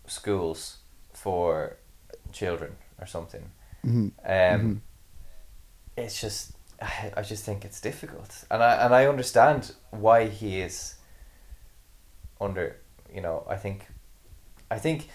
Schools 0.07 0.77
for 1.13 1.75
children 2.31 2.75
or 2.99 3.05
something. 3.07 3.51
hmm 3.83 4.07
Um, 4.23 4.61
Mhm. 4.61 4.81
It's 5.97 6.21
just, 6.21 6.51
I, 6.81 7.11
I 7.17 7.21
just 7.23 7.43
think 7.43 7.65
it's 7.65 7.81
difficult, 7.81 8.45
and 8.51 8.61
I 8.63 8.85
and 8.85 8.93
I 8.93 9.07
understand 9.07 9.73
why 9.91 10.27
he 10.27 10.61
is. 10.61 10.95
Under, 12.39 12.75
you 13.13 13.21
know, 13.21 13.43
I 13.49 13.55
think, 13.55 13.87
I 14.69 14.77
think, 14.79 15.09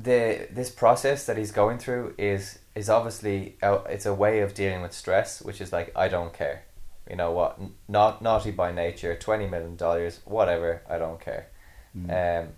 the 0.00 0.46
this 0.52 0.70
process 0.70 1.26
that 1.26 1.36
he's 1.36 1.50
going 1.50 1.78
through 1.78 2.14
is 2.16 2.60
is 2.74 2.88
obviously 2.88 3.56
a, 3.62 3.74
it's 3.88 4.06
a 4.06 4.14
way 4.14 4.40
of 4.40 4.54
dealing 4.54 4.80
with 4.80 4.92
stress, 4.92 5.42
which 5.42 5.60
is 5.60 5.72
like 5.72 5.90
I 5.96 6.06
don't 6.08 6.32
care, 6.32 6.62
you 7.10 7.16
know 7.16 7.32
what, 7.32 7.56
N- 7.60 7.74
not 7.88 8.22
naughty 8.22 8.52
by 8.52 8.70
nature, 8.72 9.16
twenty 9.16 9.46
million 9.48 9.76
dollars, 9.76 10.20
whatever, 10.24 10.82
I 10.88 10.98
don't 10.98 11.20
care, 11.20 11.48
Mm. 11.96 12.10
um, 12.44 12.48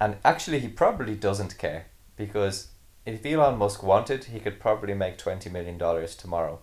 and 0.00 0.16
actually 0.24 0.58
he 0.60 0.68
probably 0.68 1.14
doesn't 1.14 1.56
care 1.56 1.86
because 2.16 2.68
if 3.06 3.24
Elon 3.24 3.56
Musk 3.56 3.82
wanted, 3.82 4.24
he 4.24 4.40
could 4.40 4.60
probably 4.60 4.92
make 4.94 5.16
twenty 5.16 5.48
million 5.48 5.78
dollars 5.78 6.14
tomorrow 6.16 6.58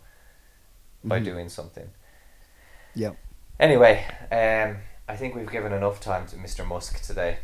by 1.04 1.20
Mhm. 1.20 1.26
doing 1.26 1.50
something. 1.50 1.90
Yeah. 2.94 3.14
Anyway, 3.60 4.06
um, 4.32 4.78
I 5.08 5.16
think 5.16 5.34
we've 5.34 5.50
given 5.52 5.72
enough 5.74 6.00
time 6.00 6.28
to 6.28 6.36
Mr. 6.36 6.66
Musk 6.68 7.02
today. 7.02 7.38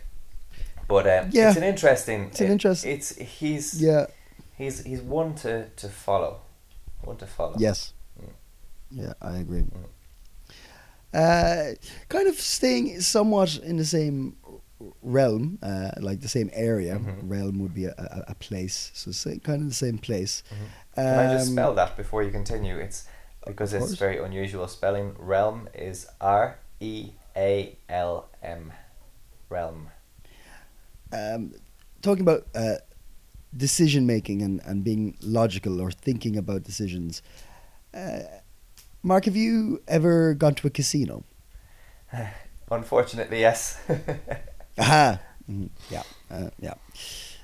But 0.88 1.06
um, 1.08 1.29
Yeah. 1.32 1.50
it's 1.50 1.58
an 1.58 1.63
interesting. 1.63 2.25
It's 2.25 2.39
an 2.41 2.51
interest- 2.51 2.86
It's 2.86 3.15
he's 3.15 3.82
Yeah. 3.82 4.06
he's 4.58 4.84
he's 4.84 5.01
one 5.01 5.36
to, 5.36 5.67
to 5.70 5.89
follow, 5.89 6.39
one 7.03 7.17
to 7.17 7.25
follow. 7.27 7.56
Yes. 7.58 7.94
Mm. 8.20 8.29
Yeah, 8.91 9.13
I 9.22 9.38
agree. 9.38 9.65
Uh, 11.13 11.72
kind 12.10 12.27
of 12.27 12.36
staying 12.39 13.01
somewhat 13.01 13.58
in 13.63 13.77
the 13.77 13.86
same 13.86 14.36
realm, 15.01 15.58
uh, 15.63 15.91
like 16.00 16.22
the 16.22 16.27
same 16.27 16.50
area. 16.53 16.96
Mhm. 17.00 17.29
Realm 17.29 17.60
would 17.60 17.74
be 17.74 17.86
a, 17.86 17.94
a, 17.98 18.32
a 18.32 18.36
place, 18.36 18.91
so 18.94 19.12
sa- 19.12 19.39
kind 19.44 19.62
of 19.62 19.70
the 19.70 19.74
same 19.74 19.98
place. 19.98 20.44
Mhm. 20.51 20.67
Can 20.96 21.20
I 21.20 21.34
just 21.34 21.48
Um, 21.50 21.53
spell 21.53 21.74
that 21.75 21.98
before 21.98 22.24
you 22.24 22.32
continue? 22.32 22.77
It's 22.77 23.06
because 23.46 23.74
it's 23.74 23.94
very 23.96 24.17
unusual 24.24 24.67
spelling. 24.67 25.15
Realm 25.17 25.70
is 25.74 26.08
R 26.22 26.60
E 26.79 27.12
A 27.36 27.77
L 27.89 28.29
M. 28.44 28.74
Realm. 29.50 29.89
Um, 31.11 31.53
talking 32.01 32.21
about 32.21 32.47
uh, 32.55 32.75
decision 33.55 34.05
making 34.05 34.41
and, 34.41 34.61
and 34.65 34.83
being 34.83 35.17
logical 35.21 35.81
or 35.81 35.91
thinking 35.91 36.37
about 36.37 36.63
decisions. 36.63 37.21
Uh, 37.93 38.19
Mark, 39.03 39.25
have 39.25 39.35
you 39.35 39.81
ever 39.87 40.33
gone 40.33 40.55
to 40.55 40.67
a 40.67 40.69
casino? 40.69 41.23
Unfortunately, 42.71 43.39
yes. 43.39 43.79
Aha. 44.77 45.19
Mhm. 45.49 45.69
Yeah. 45.89 46.03
Uh, 46.29 46.49
yeah. 46.59 46.73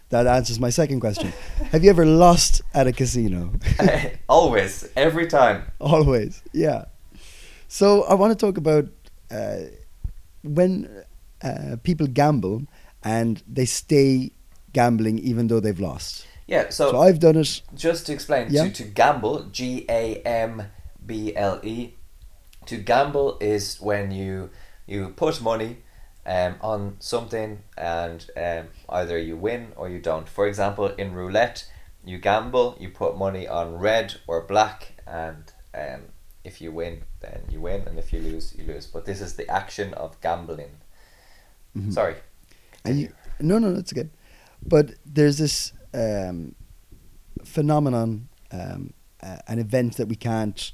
That 0.09 0.27
answers 0.27 0.59
my 0.59 0.69
second 0.69 0.99
question. 0.99 1.33
have 1.71 1.83
you 1.83 1.89
ever 1.89 2.05
lost 2.05 2.61
at 2.73 2.85
a 2.85 2.91
casino? 2.91 3.53
Always, 4.29 4.89
every 4.95 5.27
time. 5.27 5.63
Always. 5.79 6.41
Yeah. 6.51 6.85
So 7.67 8.03
I 8.03 8.13
want 8.13 8.37
to 8.37 8.45
talk 8.45 8.57
about 8.57 8.85
uh, 9.31 9.57
when 10.43 11.03
uh, 11.41 11.77
people 11.83 12.07
gamble 12.07 12.63
and 13.03 13.41
they 13.47 13.65
stay 13.65 14.31
gambling 14.73 15.19
even 15.19 15.47
though 15.47 15.59
they've 15.59 15.79
lost. 15.79 16.25
Yeah, 16.47 16.69
so, 16.69 16.91
So 16.91 17.01
I've 17.01 17.19
done 17.19 17.37
it. 17.37 17.61
just 17.75 18.05
to 18.07 18.13
explain, 18.13 18.47
Yeah. 18.49 18.63
to, 18.65 18.71
to 18.71 18.83
gamble, 18.83 19.43
G 19.51 19.85
A 19.89 20.15
M 20.25 20.63
B 21.05 21.35
L 21.35 21.59
E, 21.63 21.93
to 22.65 22.77
gamble 22.77 23.37
is 23.39 23.79
when 23.81 24.11
you 24.11 24.49
you 24.85 25.09
put 25.15 25.41
money 25.41 25.77
um, 26.25 26.55
on 26.61 26.95
something 26.99 27.59
and 27.77 28.25
um, 28.35 28.67
either 28.89 29.17
you 29.17 29.37
win 29.37 29.71
or 29.77 29.89
you 29.89 29.99
don't. 29.99 30.27
For 30.27 30.45
example, 30.47 30.87
in 30.87 31.13
roulette, 31.13 31.65
you 32.05 32.17
gamble, 32.17 32.75
you 32.79 32.89
put 32.89 33.17
money 33.17 33.47
on 33.47 33.75
red 33.79 34.15
or 34.27 34.41
black, 34.41 34.93
and 35.07 35.51
um, 35.73 36.01
if 36.43 36.59
you 36.61 36.71
win, 36.71 37.03
then 37.21 37.43
you 37.49 37.61
win, 37.61 37.81
and 37.87 37.97
if 37.97 38.11
you 38.11 38.19
lose, 38.19 38.53
you 38.57 38.65
lose. 38.65 38.85
But 38.87 39.05
this 39.05 39.21
is 39.21 39.35
the 39.35 39.49
action 39.49 39.93
of 39.93 40.19
gambling. 40.19 40.71
Sorry. 41.89 42.15
And 42.85 42.99
you, 42.99 43.13
no, 43.39 43.59
no, 43.59 43.73
that's 43.73 43.93
okay. 43.93 44.09
But 44.65 44.95
there's 45.05 45.37
this 45.37 45.73
um, 45.93 46.55
phenomenon, 47.43 48.29
um, 48.51 48.93
uh, 49.21 49.37
an 49.47 49.59
event 49.59 49.97
that 49.97 50.07
we 50.07 50.15
can't 50.15 50.71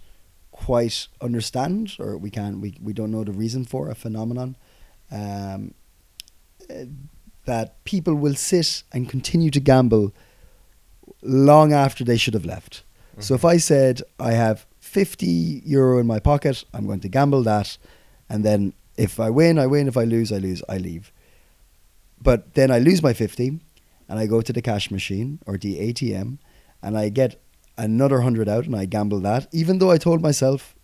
quite 0.51 1.07
understand, 1.21 1.95
or 1.99 2.17
we 2.17 2.29
can't, 2.29 2.59
we, 2.59 2.77
we 2.81 2.93
don't 2.93 3.11
know 3.11 3.23
the 3.23 3.31
reason 3.31 3.65
for 3.65 3.89
a 3.89 3.95
phenomenon. 3.95 4.55
Um, 5.11 5.73
uh, 6.69 6.85
that 7.45 7.83
people 7.83 8.13
will 8.13 8.35
sit 8.35 8.83
and 8.91 9.09
continue 9.09 9.49
to 9.49 9.59
gamble 9.59 10.13
long 11.23 11.73
after 11.73 12.03
they 12.03 12.17
should 12.17 12.35
have 12.35 12.45
left. 12.45 12.83
So 13.21 13.33
if 13.33 13.43
I 13.43 13.57
said 13.57 14.01
I 14.19 14.31
have 14.31 14.65
50 14.79 15.63
euro 15.65 15.99
in 15.99 16.07
my 16.07 16.19
pocket, 16.19 16.63
I'm 16.73 16.85
going 16.85 17.01
to 17.01 17.09
gamble 17.09 17.43
that, 17.43 17.77
and 18.29 18.45
then 18.45 18.73
if 18.97 19.19
I 19.19 19.29
win, 19.29 19.57
I 19.57 19.65
win. 19.65 19.87
If 19.87 19.97
I 19.97 20.03
lose, 20.03 20.31
I 20.31 20.37
lose. 20.37 20.61
I 20.69 20.77
leave. 20.77 21.11
But 22.21 22.53
then 22.53 22.71
I 22.71 22.79
lose 22.79 23.01
my 23.01 23.13
50 23.13 23.59
and 24.09 24.19
I 24.19 24.25
go 24.27 24.41
to 24.41 24.51
the 24.53 24.61
cash 24.61 24.91
machine 24.91 25.39
or 25.45 25.57
the 25.57 25.77
ATM 25.79 26.37
and 26.83 26.97
I 26.97 27.09
get 27.09 27.41
another 27.77 28.15
100 28.15 28.49
out 28.49 28.65
and 28.65 28.75
I 28.75 28.85
gamble 28.85 29.19
that, 29.21 29.47
even 29.51 29.79
though 29.79 29.91
I 29.91 29.97
told 29.97 30.21
myself 30.21 30.75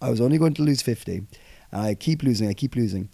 I 0.00 0.10
was 0.10 0.20
only 0.20 0.38
going 0.38 0.54
to 0.54 0.62
lose 0.62 0.80
50. 0.82 1.26
And 1.72 1.80
I 1.82 1.94
keep 1.94 2.22
losing, 2.22 2.48
I 2.48 2.54
keep 2.54 2.74
losing. 2.76 3.10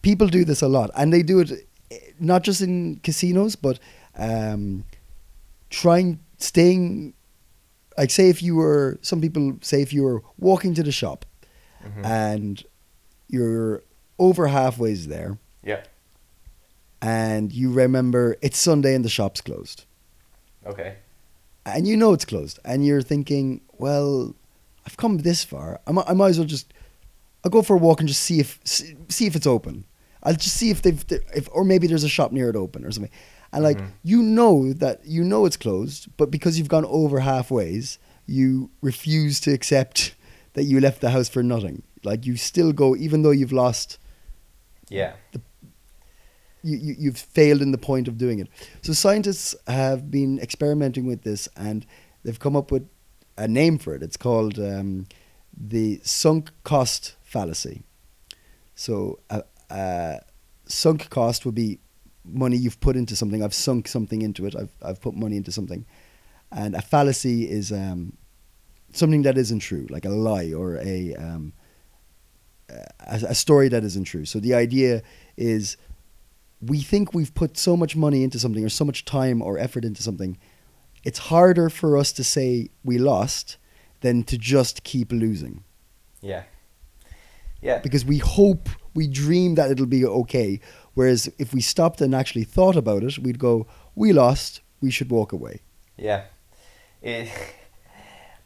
People 0.00 0.26
do 0.28 0.44
this 0.44 0.62
a 0.62 0.68
lot 0.68 0.90
and 0.96 1.12
they 1.12 1.22
do 1.22 1.40
it 1.40 1.52
eh, 1.90 1.98
not 2.18 2.42
just 2.42 2.60
in 2.62 2.96
casinos, 3.02 3.56
but 3.56 3.78
um, 4.16 4.84
trying, 5.70 6.20
staying, 6.38 7.14
like, 7.98 8.10
say 8.10 8.28
if 8.30 8.42
you 8.42 8.56
were, 8.56 8.98
some 9.02 9.20
people 9.20 9.58
say 9.60 9.82
if 9.82 9.92
you 9.92 10.02
were 10.02 10.22
walking 10.38 10.74
to 10.74 10.82
the 10.82 10.92
shop 10.92 11.26
Mhm. 11.84 12.06
and 12.06 12.64
you're 13.28 13.82
over 14.18 14.46
halfway 14.46 14.94
there 14.94 15.38
yeah. 15.64 15.82
And 17.02 17.52
you 17.52 17.70
remember 17.72 18.36
it's 18.40 18.58
Sunday 18.58 18.94
and 18.94 19.04
the 19.04 19.08
shop's 19.10 19.40
closed. 19.40 19.84
Okay. 20.64 20.96
And 21.66 21.86
you 21.86 21.96
know 21.96 22.12
it's 22.12 22.24
closed. 22.24 22.58
And 22.64 22.86
you're 22.86 23.02
thinking, 23.02 23.60
well, 23.78 24.34
I've 24.86 24.96
come 24.96 25.18
this 25.18 25.44
far. 25.44 25.80
I 25.86 25.92
might, 25.92 26.06
I 26.08 26.12
might 26.12 26.28
as 26.30 26.38
well 26.38 26.46
just, 26.46 26.72
I'll 27.44 27.50
go 27.50 27.62
for 27.62 27.74
a 27.74 27.78
walk 27.78 28.00
and 28.00 28.08
just 28.08 28.22
see 28.22 28.40
if, 28.40 28.58
see, 28.64 28.96
see 29.08 29.26
if 29.26 29.36
it's 29.36 29.46
open. 29.46 29.84
I'll 30.22 30.34
just 30.34 30.54
see 30.56 30.70
if 30.70 30.82
they've, 30.82 31.04
if, 31.34 31.48
or 31.52 31.64
maybe 31.64 31.86
there's 31.88 32.04
a 32.04 32.08
shop 32.08 32.30
near 32.32 32.48
it 32.48 32.56
open 32.56 32.84
or 32.84 32.90
something. 32.92 33.12
And 33.52 33.62
like, 33.64 33.78
Mhm. 33.78 33.90
you 34.04 34.22
know 34.22 34.72
that, 34.72 35.04
you 35.04 35.22
know 35.24 35.44
it's 35.44 35.56
closed, 35.56 36.08
but 36.16 36.30
because 36.30 36.56
you've 36.58 36.68
gone 36.68 36.84
over 36.86 37.20
halfways, 37.20 37.98
you 38.26 38.70
refuse 38.80 39.40
to 39.40 39.52
accept 39.52 40.14
that 40.54 40.64
you 40.64 40.80
left 40.80 41.00
the 41.00 41.10
house 41.10 41.28
for 41.28 41.42
nothing. 41.42 41.82
Like 42.04 42.24
you 42.26 42.36
still 42.36 42.72
go, 42.72 42.94
even 42.96 43.22
though 43.22 43.30
you've 43.32 43.52
lost 43.52 43.98
Yeah. 44.88 45.14
You, 46.62 46.76
you, 46.76 46.94
you've 46.98 47.18
failed 47.18 47.62
in 47.62 47.72
the 47.72 47.78
point 47.78 48.08
of 48.08 48.16
doing 48.18 48.38
it. 48.38 48.48
So 48.82 48.92
scientists 48.92 49.54
have 49.66 50.10
been 50.10 50.38
experimenting 50.38 51.06
with 51.06 51.22
this 51.22 51.48
and 51.56 51.86
they've 52.24 52.38
come 52.38 52.56
up 52.56 52.70
with 52.70 52.88
a 53.36 53.48
name 53.48 53.78
for 53.78 53.94
it. 53.94 54.02
It's 54.02 54.16
called 54.16 54.58
um, 54.58 55.06
the 55.56 56.00
sunk 56.02 56.50
cost 56.64 57.16
fallacy. 57.22 57.82
So 58.74 59.20
a, 59.30 59.42
a 59.70 60.20
sunk 60.66 61.10
cost 61.10 61.44
would 61.44 61.54
be 61.54 61.80
money 62.24 62.56
you've 62.56 62.80
put 62.80 62.96
into 62.96 63.16
something. 63.16 63.42
I've 63.42 63.54
sunk 63.54 63.88
something 63.88 64.22
into 64.22 64.46
it. 64.46 64.54
I've, 64.54 64.72
I've 64.82 65.00
put 65.00 65.14
money 65.14 65.36
into 65.36 65.52
something. 65.52 65.84
And 66.50 66.74
a 66.74 66.82
fallacy 66.82 67.50
is 67.50 67.72
um, 67.72 68.16
something 68.92 69.22
that 69.22 69.38
isn't 69.38 69.60
true, 69.60 69.86
like 69.90 70.04
a 70.04 70.10
lie 70.10 70.52
or 70.52 70.76
a, 70.76 71.14
um, 71.14 71.52
a, 72.68 73.20
a 73.28 73.34
story 73.34 73.68
that 73.68 73.84
isn't 73.84 74.04
true. 74.04 74.24
So 74.24 74.38
the 74.38 74.54
idea 74.54 75.02
is 75.36 75.76
we 76.64 76.80
think 76.80 77.12
we've 77.12 77.34
put 77.34 77.58
so 77.58 77.76
much 77.76 77.96
money 77.96 78.22
into 78.22 78.38
something 78.38 78.64
or 78.64 78.68
so 78.68 78.84
much 78.84 79.04
time 79.04 79.42
or 79.42 79.58
effort 79.58 79.84
into 79.84 80.02
something, 80.02 80.38
it's 81.04 81.18
harder 81.18 81.68
for 81.68 81.96
us 81.96 82.12
to 82.12 82.22
say 82.24 82.68
we 82.84 82.98
lost 82.98 83.56
than 84.00 84.22
to 84.24 84.38
just 84.38 84.84
keep 84.84 85.10
losing. 85.10 85.64
Yeah. 86.20 86.44
Yeah. 87.60 87.78
Because 87.78 88.04
we 88.04 88.18
hope, 88.18 88.68
we 88.94 89.08
dream 89.08 89.54
that 89.56 89.70
it'll 89.70 89.86
be 89.86 90.04
okay. 90.06 90.60
Whereas 90.94 91.28
if 91.38 91.52
we 91.54 91.60
stopped 91.60 92.00
and 92.00 92.14
actually 92.14 92.44
thought 92.44 92.76
about 92.76 93.02
it, 93.02 93.18
we'd 93.18 93.38
go, 93.38 93.66
we 93.94 94.12
lost, 94.12 94.60
we 94.80 94.90
should 94.90 95.10
walk 95.10 95.32
away. 95.32 95.60
Yeah, 95.96 96.24
it, 97.02 97.28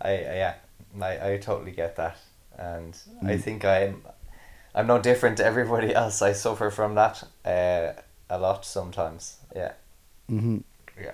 I 0.00 0.09
I- 0.11 0.20
yeah, 0.20 0.55
I, 1.00 1.33
I 1.33 1.37
totally 1.38 1.72
get 1.72 1.96
that, 1.96 2.18
and 2.59 2.96
I 3.22 3.35
Mm. 3.37 3.40
think 3.42 3.64
I'm 3.64 4.02
I'm 4.76 4.86
no 4.86 5.00
different 5.00 5.38
to 5.38 5.44
everybody 5.44 5.94
else. 5.94 6.22
I 6.22 6.32
suffer 6.32 6.70
from 6.70 6.94
that 6.94 7.24
uh, 7.44 8.00
a 8.30 8.38
lot 8.38 8.64
sometimes. 8.64 9.38
Yeah, 9.54 9.72
hmm 10.28 10.58
yeah. 11.00 11.12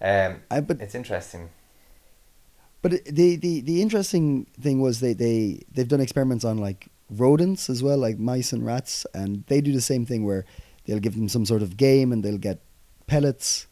Um, 0.00 0.42
I, 0.50 0.60
but 0.60 0.80
it's 0.80 0.94
interesting. 0.94 1.50
But 2.80 3.04
the, 3.04 3.36
the, 3.36 3.60
the 3.60 3.82
interesting 3.82 4.46
thing 4.60 4.80
was 4.80 5.00
they, 5.00 5.12
they, 5.12 5.62
they've 5.72 5.88
done 5.88 6.00
experiments 6.00 6.44
on 6.44 6.58
like 6.58 6.88
rodents 7.10 7.68
as 7.68 7.82
well, 7.82 7.98
like 7.98 8.18
mice 8.18 8.52
and 8.52 8.64
rats, 8.64 9.04
and 9.12 9.44
they 9.48 9.60
do 9.60 9.72
the 9.72 9.80
same 9.80 10.06
thing 10.06 10.24
where 10.24 10.44
they'll 10.86 11.00
give 11.00 11.16
them 11.16 11.28
some 11.28 11.44
sort 11.44 11.62
of 11.62 11.76
game 11.76 12.12
and 12.12 12.24
they'll 12.24 12.38
get 12.38 12.60
pellets 13.06 13.66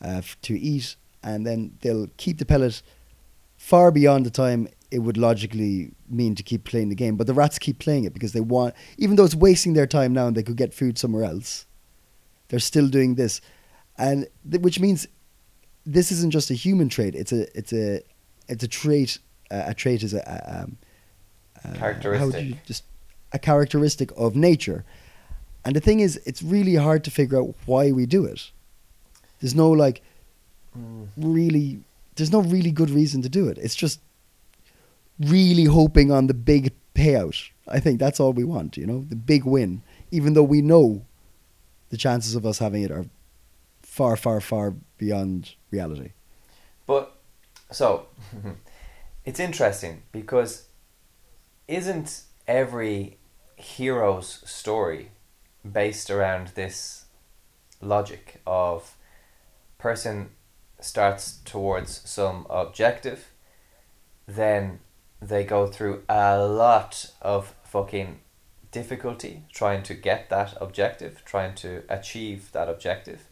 uh, 0.00 0.22
to 0.42 0.58
eat, 0.58 0.96
and 1.22 1.46
then 1.46 1.76
they'll 1.82 2.08
keep 2.16 2.38
the 2.38 2.46
pellet 2.46 2.80
far 3.56 3.90
beyond 3.90 4.24
the 4.24 4.30
time 4.30 4.68
it 4.90 5.00
would 5.00 5.16
logically 5.16 5.92
mean 6.08 6.34
to 6.34 6.42
keep 6.42 6.64
playing 6.64 6.88
the 6.88 6.94
game. 6.94 7.16
But 7.16 7.26
the 7.26 7.34
rats 7.34 7.58
keep 7.58 7.78
playing 7.78 8.04
it 8.04 8.14
because 8.14 8.32
they 8.32 8.40
want, 8.40 8.74
even 8.96 9.16
though 9.16 9.24
it's 9.24 9.34
wasting 9.34 9.74
their 9.74 9.86
time 9.86 10.12
now 10.12 10.26
and 10.28 10.36
they 10.36 10.42
could 10.42 10.56
get 10.56 10.72
food 10.72 10.98
somewhere 10.98 11.24
else, 11.24 11.66
they're 12.48 12.58
still 12.58 12.88
doing 12.88 13.14
this, 13.16 13.40
and 13.98 14.26
th- 14.50 14.62
which 14.62 14.80
means 14.80 15.06
this 15.84 16.10
isn't 16.12 16.30
just 16.30 16.50
a 16.50 16.54
human 16.54 16.88
trait. 16.88 17.14
It's 17.14 17.32
a 17.32 17.42
it's 17.58 17.72
a 17.72 18.00
it's 18.48 18.64
a 18.64 18.68
trait. 18.68 19.18
Uh, 19.50 19.64
a 19.66 19.74
trait 19.74 20.02
is 20.02 20.12
a, 20.14 20.62
um, 20.62 20.76
uh, 21.64 21.72
Characteristic. 21.74 22.44
you 22.46 22.56
just 22.66 22.84
a 23.32 23.38
characteristic 23.38 24.10
of 24.16 24.34
nature. 24.36 24.84
And 25.64 25.74
the 25.76 25.80
thing 25.80 26.00
is, 26.00 26.16
it's 26.24 26.42
really 26.42 26.76
hard 26.76 27.04
to 27.04 27.10
figure 27.10 27.38
out 27.40 27.54
why 27.66 27.92
we 27.92 28.06
do 28.06 28.24
it. 28.24 28.50
There's 29.40 29.54
no 29.54 29.70
like 29.70 30.02
Mm. 30.78 31.08
really. 31.16 31.80
There's 32.16 32.30
no 32.32 32.40
really 32.42 32.70
good 32.70 32.90
reason 32.90 33.22
to 33.22 33.28
do 33.28 33.48
it. 33.48 33.58
It's 33.58 33.74
just 33.74 34.00
really 35.20 35.64
hoping 35.64 36.10
on 36.10 36.26
the 36.26 36.34
big 36.34 36.72
payout. 36.94 37.50
I 37.66 37.80
think 37.80 37.98
that's 37.98 38.20
all 38.20 38.32
we 38.32 38.44
want. 38.44 38.76
You 38.76 38.86
know, 38.86 39.06
the 39.08 39.16
big 39.16 39.44
win. 39.44 39.82
Even 40.10 40.34
though 40.34 40.42
we 40.42 40.62
know 40.62 41.04
the 41.90 41.96
chances 41.96 42.34
of 42.34 42.46
us 42.46 42.58
having 42.58 42.82
it 42.82 42.90
are 42.90 43.06
far, 43.82 44.16
far, 44.16 44.40
far 44.40 44.74
beyond 44.96 45.54
reality. 45.70 46.12
But 46.86 47.14
so 47.70 48.06
it's 49.24 49.40
interesting 49.40 50.02
because 50.12 50.68
isn't 51.66 52.22
every 52.46 53.18
hero's 53.56 54.42
story 54.48 55.10
based 55.70 56.10
around 56.10 56.48
this 56.48 57.04
logic 57.80 58.40
of 58.46 58.96
person 59.76 60.30
starts 60.80 61.38
towards 61.44 62.08
some 62.08 62.46
objective 62.48 63.32
then 64.26 64.78
they 65.20 65.44
go 65.44 65.66
through 65.66 66.02
a 66.08 66.38
lot 66.38 67.12
of 67.20 67.54
fucking 67.64 68.20
difficulty 68.70 69.42
trying 69.52 69.82
to 69.82 69.94
get 69.94 70.28
that 70.28 70.54
objective 70.60 71.22
trying 71.24 71.54
to 71.54 71.82
achieve 71.88 72.52
that 72.52 72.68
objective 72.68 73.26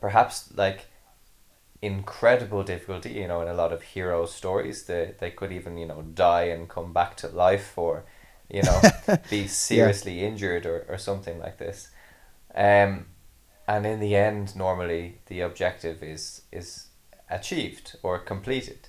perhaps 0.00 0.52
like 0.56 0.86
incredible 1.82 2.62
difficulty. 2.62 3.10
You 3.10 3.28
know, 3.28 3.42
in 3.42 3.48
a 3.48 3.54
lot 3.54 3.72
of 3.72 3.82
hero 3.82 4.26
stories, 4.26 4.84
they 4.84 5.14
they 5.18 5.30
could 5.30 5.52
even 5.52 5.78
you 5.78 5.86
know 5.86 6.02
die 6.02 6.44
and 6.44 6.68
come 6.68 6.92
back 6.92 7.16
to 7.18 7.28
life, 7.28 7.76
or 7.76 8.04
you 8.48 8.62
know, 8.62 8.80
be 9.30 9.46
seriously 9.46 10.24
injured 10.24 10.66
or 10.66 10.84
or 10.88 10.98
something 10.98 11.38
like 11.38 11.58
this. 11.58 11.90
Um, 12.54 13.06
and 13.66 13.86
in 13.86 14.00
the 14.00 14.16
end, 14.16 14.56
normally 14.56 15.18
the 15.26 15.40
objective 15.40 16.02
is 16.02 16.42
is 16.52 16.86
achieved 17.30 17.96
or 18.02 18.18
completed. 18.18 18.88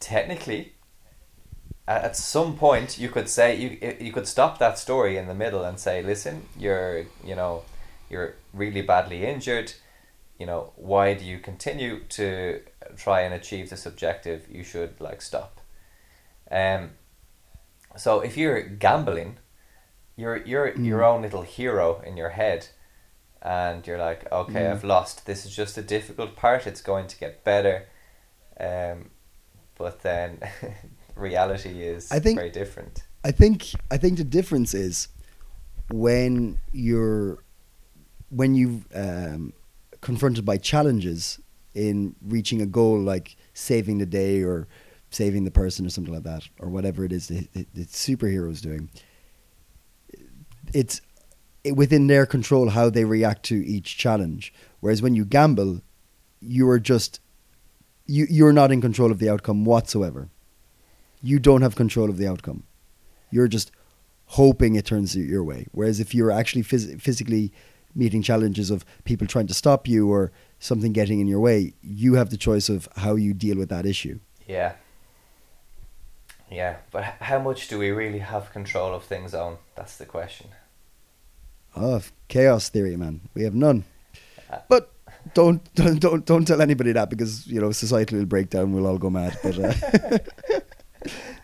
Technically, 0.00 0.74
at 1.86 2.16
some 2.16 2.56
point 2.56 2.98
you 2.98 3.08
could 3.08 3.28
say 3.28 3.56
you 3.56 3.96
you 4.00 4.12
could 4.12 4.28
stop 4.28 4.58
that 4.58 4.78
story 4.78 5.16
in 5.16 5.26
the 5.26 5.34
middle 5.34 5.64
and 5.64 5.78
say, 5.78 6.02
listen, 6.02 6.46
you're 6.56 7.06
you 7.24 7.34
know, 7.34 7.62
you're 8.08 8.34
really 8.52 8.82
badly 8.82 9.24
injured. 9.24 9.72
You 10.38 10.46
know, 10.46 10.72
why 10.76 11.14
do 11.14 11.24
you 11.24 11.38
continue 11.38 12.00
to 12.10 12.60
try 12.96 13.20
and 13.22 13.34
achieve 13.34 13.70
this 13.70 13.86
objective? 13.86 14.46
You 14.50 14.64
should 14.64 15.00
like 15.00 15.22
stop. 15.22 15.60
Um. 16.50 16.90
So 17.96 18.20
if 18.20 18.36
you're 18.36 18.62
gambling, 18.62 19.38
you're 20.16 20.36
you're 20.36 20.72
mm. 20.72 20.86
your 20.86 21.04
own 21.04 21.22
little 21.22 21.42
hero 21.42 22.00
in 22.06 22.16
your 22.16 22.30
head, 22.30 22.68
and 23.40 23.86
you're 23.86 23.98
like, 23.98 24.30
okay, 24.30 24.62
mm. 24.62 24.70
I've 24.70 24.84
lost. 24.84 25.26
This 25.26 25.44
is 25.44 25.54
just 25.54 25.76
a 25.76 25.82
difficult 25.82 26.36
part. 26.36 26.66
It's 26.66 26.80
going 26.80 27.08
to 27.08 27.18
get 27.18 27.44
better. 27.44 27.88
Um, 28.58 29.10
but 29.76 30.02
then 30.02 30.38
reality 31.14 31.82
is 31.82 32.10
I 32.10 32.18
think, 32.18 32.38
very 32.38 32.50
different. 32.50 33.04
I 33.24 33.30
think 33.30 33.72
I 33.90 33.96
think 33.96 34.18
the 34.18 34.24
difference 34.24 34.74
is 34.74 35.08
when 35.90 36.58
you're 36.72 37.42
when 38.30 38.54
you 38.54 38.82
um, 38.94 39.52
confronted 40.00 40.44
by 40.44 40.56
challenges 40.56 41.40
in 41.74 42.14
reaching 42.22 42.60
a 42.60 42.66
goal 42.66 42.98
like 43.00 43.36
saving 43.54 43.98
the 43.98 44.06
day 44.06 44.42
or 44.42 44.68
saving 45.10 45.44
the 45.44 45.50
person 45.50 45.86
or 45.86 45.90
something 45.90 46.12
like 46.12 46.22
that 46.22 46.48
or 46.58 46.68
whatever 46.68 47.04
it 47.04 47.12
is 47.12 47.28
the, 47.28 47.48
the, 47.52 47.66
the 47.74 47.84
superheroes 47.84 48.60
doing 48.60 48.90
it's 50.72 51.00
within 51.74 52.06
their 52.06 52.26
control 52.26 52.70
how 52.70 52.90
they 52.90 53.04
react 53.04 53.42
to 53.42 53.54
each 53.66 53.96
challenge 53.96 54.52
whereas 54.80 55.02
when 55.02 55.14
you 55.14 55.24
gamble 55.24 55.80
you 56.40 56.68
are 56.68 56.80
just 56.80 57.20
you 58.06 58.26
you're 58.28 58.52
not 58.52 58.72
in 58.72 58.80
control 58.80 59.10
of 59.10 59.18
the 59.18 59.28
outcome 59.28 59.64
whatsoever 59.64 60.28
you 61.22 61.38
don't 61.38 61.62
have 61.62 61.76
control 61.76 62.10
of 62.10 62.18
the 62.18 62.26
outcome. 62.26 62.64
You're 63.30 63.48
just 63.48 63.70
hoping 64.26 64.74
it 64.74 64.84
turns 64.86 65.16
your 65.16 65.44
way. 65.44 65.66
Whereas 65.72 66.00
if 66.00 66.14
you're 66.14 66.30
actually 66.30 66.62
phys- 66.62 67.00
physically 67.00 67.52
meeting 67.94 68.22
challenges 68.22 68.70
of 68.70 68.84
people 69.04 69.26
trying 69.26 69.46
to 69.46 69.54
stop 69.54 69.86
you 69.86 70.10
or 70.10 70.32
something 70.58 70.92
getting 70.92 71.20
in 71.20 71.26
your 71.26 71.40
way, 71.40 71.74
you 71.82 72.14
have 72.14 72.30
the 72.30 72.36
choice 72.36 72.68
of 72.68 72.88
how 72.96 73.14
you 73.14 73.34
deal 73.34 73.58
with 73.58 73.68
that 73.68 73.86
issue. 73.86 74.18
Yeah. 74.46 74.72
Yeah, 76.50 76.76
but 76.90 77.04
how 77.04 77.38
much 77.38 77.68
do 77.68 77.78
we 77.78 77.90
really 77.90 78.18
have 78.18 78.52
control 78.52 78.94
of 78.94 79.04
things 79.04 79.32
on? 79.32 79.56
That's 79.74 79.96
the 79.96 80.04
question. 80.04 80.48
Oh, 81.74 82.02
chaos 82.28 82.68
theory, 82.68 82.96
man. 82.96 83.22
We 83.32 83.44
have 83.44 83.54
none. 83.54 83.84
Uh, 84.50 84.58
but 84.68 84.92
don't, 85.32 85.62
don't 85.74 85.98
don't 85.98 86.26
don't 86.26 86.44
tell 86.44 86.60
anybody 86.60 86.92
that 86.92 87.08
because 87.08 87.46
you 87.46 87.60
know 87.60 87.72
society 87.72 88.16
will 88.16 88.26
break 88.26 88.50
down. 88.50 88.72
We'll 88.72 88.86
all 88.86 88.98
go 88.98 89.08
mad. 89.08 89.38
But 89.42 89.58
uh, 89.58 90.18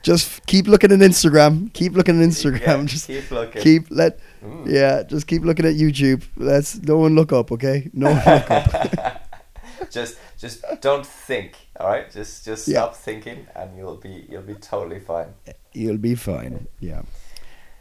just 0.03 0.47
keep 0.47 0.67
looking 0.67 0.93
at 0.93 0.99
Instagram. 0.99 1.73
Keep 1.73 1.95
looking 1.95 2.21
at 2.23 2.29
Instagram. 2.29 2.61
Yeah, 2.61 2.85
just 2.85 3.07
keep 3.07 3.31
looking. 3.31 3.63
Keep 3.63 3.87
let. 3.91 4.21
Yeah, 4.67 5.03
just 5.03 5.27
keep 5.27 5.43
looking 5.43 5.67
at 5.67 5.75
YouTube. 5.75 6.23
Let's 6.37 6.81
no 6.83 6.99
one 6.99 7.15
look 7.15 7.33
up, 7.33 7.51
okay? 7.53 7.91
No 7.93 8.11
one 8.13 8.23
look 8.25 8.51
up. 8.51 9.23
just 9.91 10.19
just 10.39 10.65
don't 10.81 11.05
think. 11.05 11.57
All 11.79 11.89
right, 11.89 12.11
just 12.11 12.45
just 12.45 12.69
yeah. 12.69 12.79
stop 12.79 12.97
thinking, 12.97 13.47
and 13.55 13.77
you'll 13.77 13.97
be 13.97 14.27
you'll 14.29 14.43
be 14.43 14.55
totally 14.55 15.01
fine. 15.01 15.35
You'll 15.73 15.99
be 15.99 16.15
fine. 16.15 16.67
Yeah, 16.81 17.03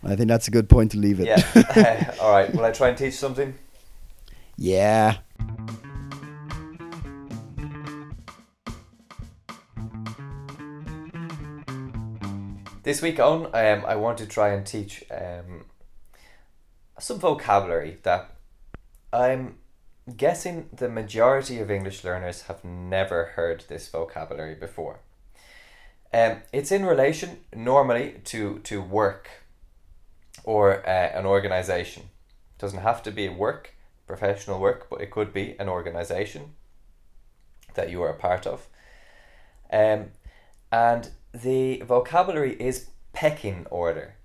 I 0.04 0.16
think 0.16 0.28
that's 0.28 0.48
a 0.48 0.52
good 0.52 0.70
point 0.70 0.92
to 0.92 0.98
leave 0.98 1.20
it. 1.20 1.28
Yeah. 1.28 2.16
all 2.22 2.32
right. 2.32 2.54
Will 2.54 2.66
I 2.66 2.72
try 2.72 2.90
and 2.90 2.98
teach 2.98 3.16
something? 3.16 3.54
Yeah. 4.58 5.18
This 12.88 13.02
week 13.02 13.20
on, 13.20 13.48
um, 13.48 13.84
I 13.86 13.98
want 13.98 14.18
to 14.20 14.26
try 14.26 14.54
and 14.54 14.66
teach 14.66 15.04
um, 15.12 15.66
some 16.98 17.20
vocabulary 17.20 17.98
that 18.04 18.34
I'm 19.12 19.58
guessing 20.16 20.70
the 20.72 20.88
majority 20.88 21.60
of 21.60 21.70
English 21.70 22.06
learners 22.06 22.44
have 22.44 22.64
never 22.64 23.34
heard 23.36 23.66
this 23.68 23.90
vocabulary 23.90 24.56
before. 24.56 25.02
Um, 26.14 26.44
it's 26.54 26.72
in 26.72 26.86
relation 26.86 27.40
normally 27.54 28.22
to, 28.24 28.60
to 28.60 28.82
work 28.82 29.32
or 30.46 30.80
uh, 30.88 30.90
an 30.90 31.26
organization. 31.26 32.04
It 32.04 32.62
doesn't 32.62 32.84
have 32.84 33.04
to 33.04 33.12
be 33.12 33.28
work, 33.28 33.76
professional 34.08 34.62
work, 34.62 34.88
but 34.90 35.02
it 35.02 35.12
could 35.12 35.34
be 35.34 35.58
an 35.60 35.68
organization 35.68 36.54
that 37.74 37.90
you 37.90 38.02
are 38.02 38.12
a 38.12 38.18
part 38.18 38.48
of. 38.48 38.66
Um, 39.74 40.12
and 40.72 41.10
the 41.44 41.82
vocabulary 41.82 42.56
is 42.60 42.90
pecking 43.14 43.66
order. 43.70 44.16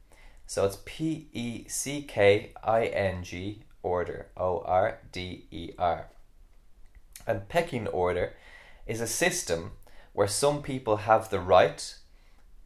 So 0.46 0.64
it's 0.64 0.78
P 0.84 1.28
E 1.32 1.64
C 1.68 2.02
K 2.02 2.52
I 2.62 2.86
N 2.86 3.22
G 3.22 3.64
order, 3.82 4.28
O 4.36 4.62
R 4.64 4.98
D 5.10 5.46
E 5.50 5.70
R. 5.78 6.08
And 7.26 7.48
pecking 7.48 7.86
order 7.88 8.34
is 8.86 9.00
a 9.00 9.06
system 9.06 9.72
where 10.12 10.28
some 10.28 10.62
people 10.62 10.98
have 10.98 11.30
the 11.30 11.40
right 11.40 11.94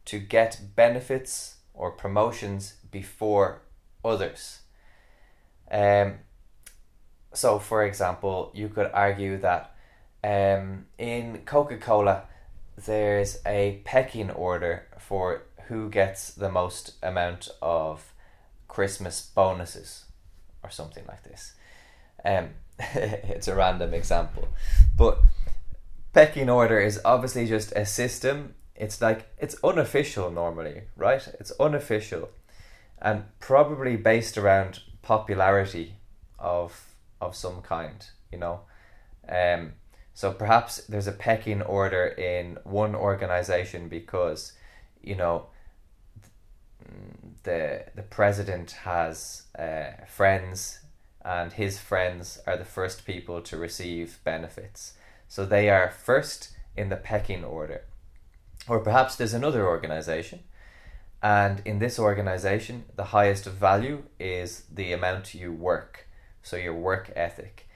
to 0.05 0.19
get 0.19 0.75
benefits 0.75 1.57
or 1.73 1.91
promotions 1.91 2.75
before 2.91 3.61
others. 4.03 4.61
Um, 5.69 6.19
so, 7.33 7.59
for 7.59 7.85
example, 7.85 8.51
you 8.53 8.69
could 8.69 8.89
argue 8.93 9.37
that 9.39 9.75
um, 10.23 10.85
in 10.97 11.41
Coca 11.45 11.77
Cola, 11.77 12.23
there's 12.85 13.39
a 13.45 13.81
pecking 13.85 14.29
order 14.29 14.87
for 14.99 15.43
who 15.67 15.89
gets 15.89 16.31
the 16.31 16.51
most 16.51 16.93
amount 17.01 17.49
of 17.61 18.13
Christmas 18.67 19.21
bonuses 19.21 20.05
or 20.63 20.69
something 20.69 21.03
like 21.07 21.23
this. 21.23 21.53
Um, 22.23 22.49
it's 22.79 23.47
a 23.47 23.55
random 23.55 23.93
example, 23.93 24.47
but 24.95 25.19
pecking 26.13 26.49
order 26.49 26.79
is 26.79 27.01
obviously 27.03 27.47
just 27.47 27.71
a 27.73 27.85
system. 27.85 28.53
It's 28.75 29.01
like 29.01 29.27
it's 29.39 29.55
unofficial 29.63 30.29
normally, 30.29 30.83
right? 30.95 31.27
It's 31.39 31.51
unofficial, 31.59 32.29
and 33.01 33.23
probably 33.39 33.97
based 33.97 34.37
around 34.37 34.81
popularity 35.01 35.95
of 36.37 36.93
of 37.19 37.35
some 37.35 37.61
kind. 37.61 38.05
You 38.31 38.37
know, 38.37 38.59
um, 39.27 39.73
so 40.17 40.31
perhaps 40.31 40.77
there's 40.89 41.05
a 41.05 41.11
pecking 41.11 41.61
order 41.61 42.07
in 42.07 42.57
one 42.63 42.95
organization 42.95 43.87
because, 43.87 44.53
you 45.03 45.13
know, 45.13 45.45
the 47.43 47.85
the 47.93 48.01
president 48.01 48.71
has 48.83 49.43
uh, 49.59 50.05
friends 50.07 50.79
and 51.23 51.53
his 51.53 51.77
friends 51.77 52.39
are 52.47 52.57
the 52.57 52.65
first 52.65 53.05
people 53.05 53.41
to 53.41 53.57
receive 53.57 54.17
benefits. 54.23 54.93
So 55.27 55.45
they 55.45 55.69
are 55.69 55.91
first 55.91 56.49
in 56.75 56.89
the 56.89 56.95
pecking 56.95 57.43
order. 57.43 57.83
Or 58.67 58.79
perhaps 58.79 59.15
there's 59.15 59.35
another 59.35 59.67
organization 59.67 60.39
and 61.21 61.61
in 61.63 61.77
this 61.77 61.99
organization 61.99 62.85
the 62.95 63.11
highest 63.13 63.45
value 63.45 64.01
is 64.19 64.63
the 64.73 64.93
amount 64.93 65.35
you 65.35 65.53
work. 65.53 66.07
So 66.41 66.57
your 66.57 66.73
work 66.73 67.11
ethic 67.15 67.66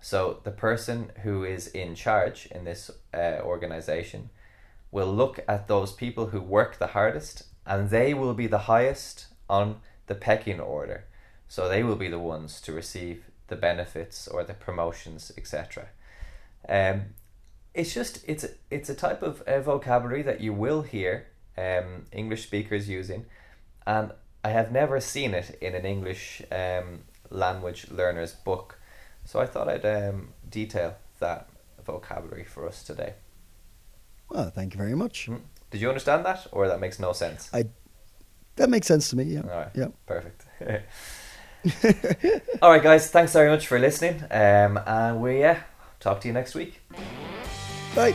so 0.00 0.40
the 0.44 0.50
person 0.50 1.12
who 1.22 1.44
is 1.44 1.66
in 1.68 1.94
charge 1.94 2.46
in 2.46 2.64
this 2.64 2.90
uh, 3.12 3.38
organization 3.42 4.30
will 4.90 5.12
look 5.12 5.40
at 5.48 5.68
those 5.68 5.92
people 5.92 6.26
who 6.28 6.40
work 6.40 6.78
the 6.78 6.88
hardest 6.88 7.44
and 7.66 7.90
they 7.90 8.14
will 8.14 8.34
be 8.34 8.46
the 8.46 8.58
highest 8.60 9.26
on 9.48 9.80
the 10.06 10.14
pecking 10.14 10.60
order. 10.60 11.04
So 11.48 11.68
they 11.68 11.82
will 11.82 11.96
be 11.96 12.08
the 12.08 12.18
ones 12.18 12.60
to 12.62 12.72
receive 12.72 13.24
the 13.48 13.56
benefits 13.56 14.28
or 14.28 14.44
the 14.44 14.54
promotions, 14.54 15.32
etc. 15.36 15.88
Um, 16.68 17.14
it's 17.74 17.94
just 17.94 18.24
it's 18.26 18.44
a, 18.44 18.48
it's 18.70 18.88
a 18.88 18.94
type 18.94 19.22
of 19.22 19.42
uh, 19.42 19.60
vocabulary 19.60 20.22
that 20.22 20.40
you 20.40 20.52
will 20.52 20.82
hear 20.82 21.26
um, 21.56 22.06
English 22.12 22.44
speakers 22.44 22.88
using, 22.88 23.26
and 23.86 24.12
I 24.44 24.50
have 24.50 24.72
never 24.72 25.00
seen 25.00 25.34
it 25.34 25.58
in 25.60 25.74
an 25.74 25.84
English 25.84 26.42
um, 26.52 27.00
language 27.30 27.90
learner's 27.90 28.32
book. 28.32 28.77
So 29.28 29.40
I 29.40 29.44
thought 29.44 29.68
I'd 29.68 29.84
um, 29.84 30.30
detail 30.48 30.96
that 31.18 31.50
vocabulary 31.84 32.44
for 32.44 32.66
us 32.66 32.82
today. 32.82 33.12
Well, 34.30 34.48
thank 34.48 34.72
you 34.72 34.78
very 34.78 34.94
much. 34.94 35.28
Mm. 35.28 35.42
Did 35.70 35.82
you 35.82 35.90
understand 35.90 36.24
that, 36.24 36.46
or 36.50 36.66
that 36.66 36.80
makes 36.80 36.98
no 36.98 37.12
sense? 37.12 37.50
I 37.52 37.64
that 38.56 38.70
makes 38.70 38.86
sense 38.86 39.10
to 39.10 39.16
me. 39.16 39.24
Yeah. 39.24 39.42
All 39.42 39.50
right. 39.50 39.68
Yeah. 39.74 39.88
Perfect. 40.06 40.46
All 42.62 42.70
right, 42.70 42.82
guys. 42.82 43.10
Thanks 43.10 43.34
very 43.34 43.50
much 43.50 43.66
for 43.66 43.78
listening. 43.78 44.24
Um, 44.30 44.80
and 44.86 45.20
we 45.20 45.40
yeah, 45.40 45.60
talk 46.00 46.22
to 46.22 46.28
you 46.28 46.32
next 46.32 46.54
week. 46.54 46.80
Bye. 47.94 48.14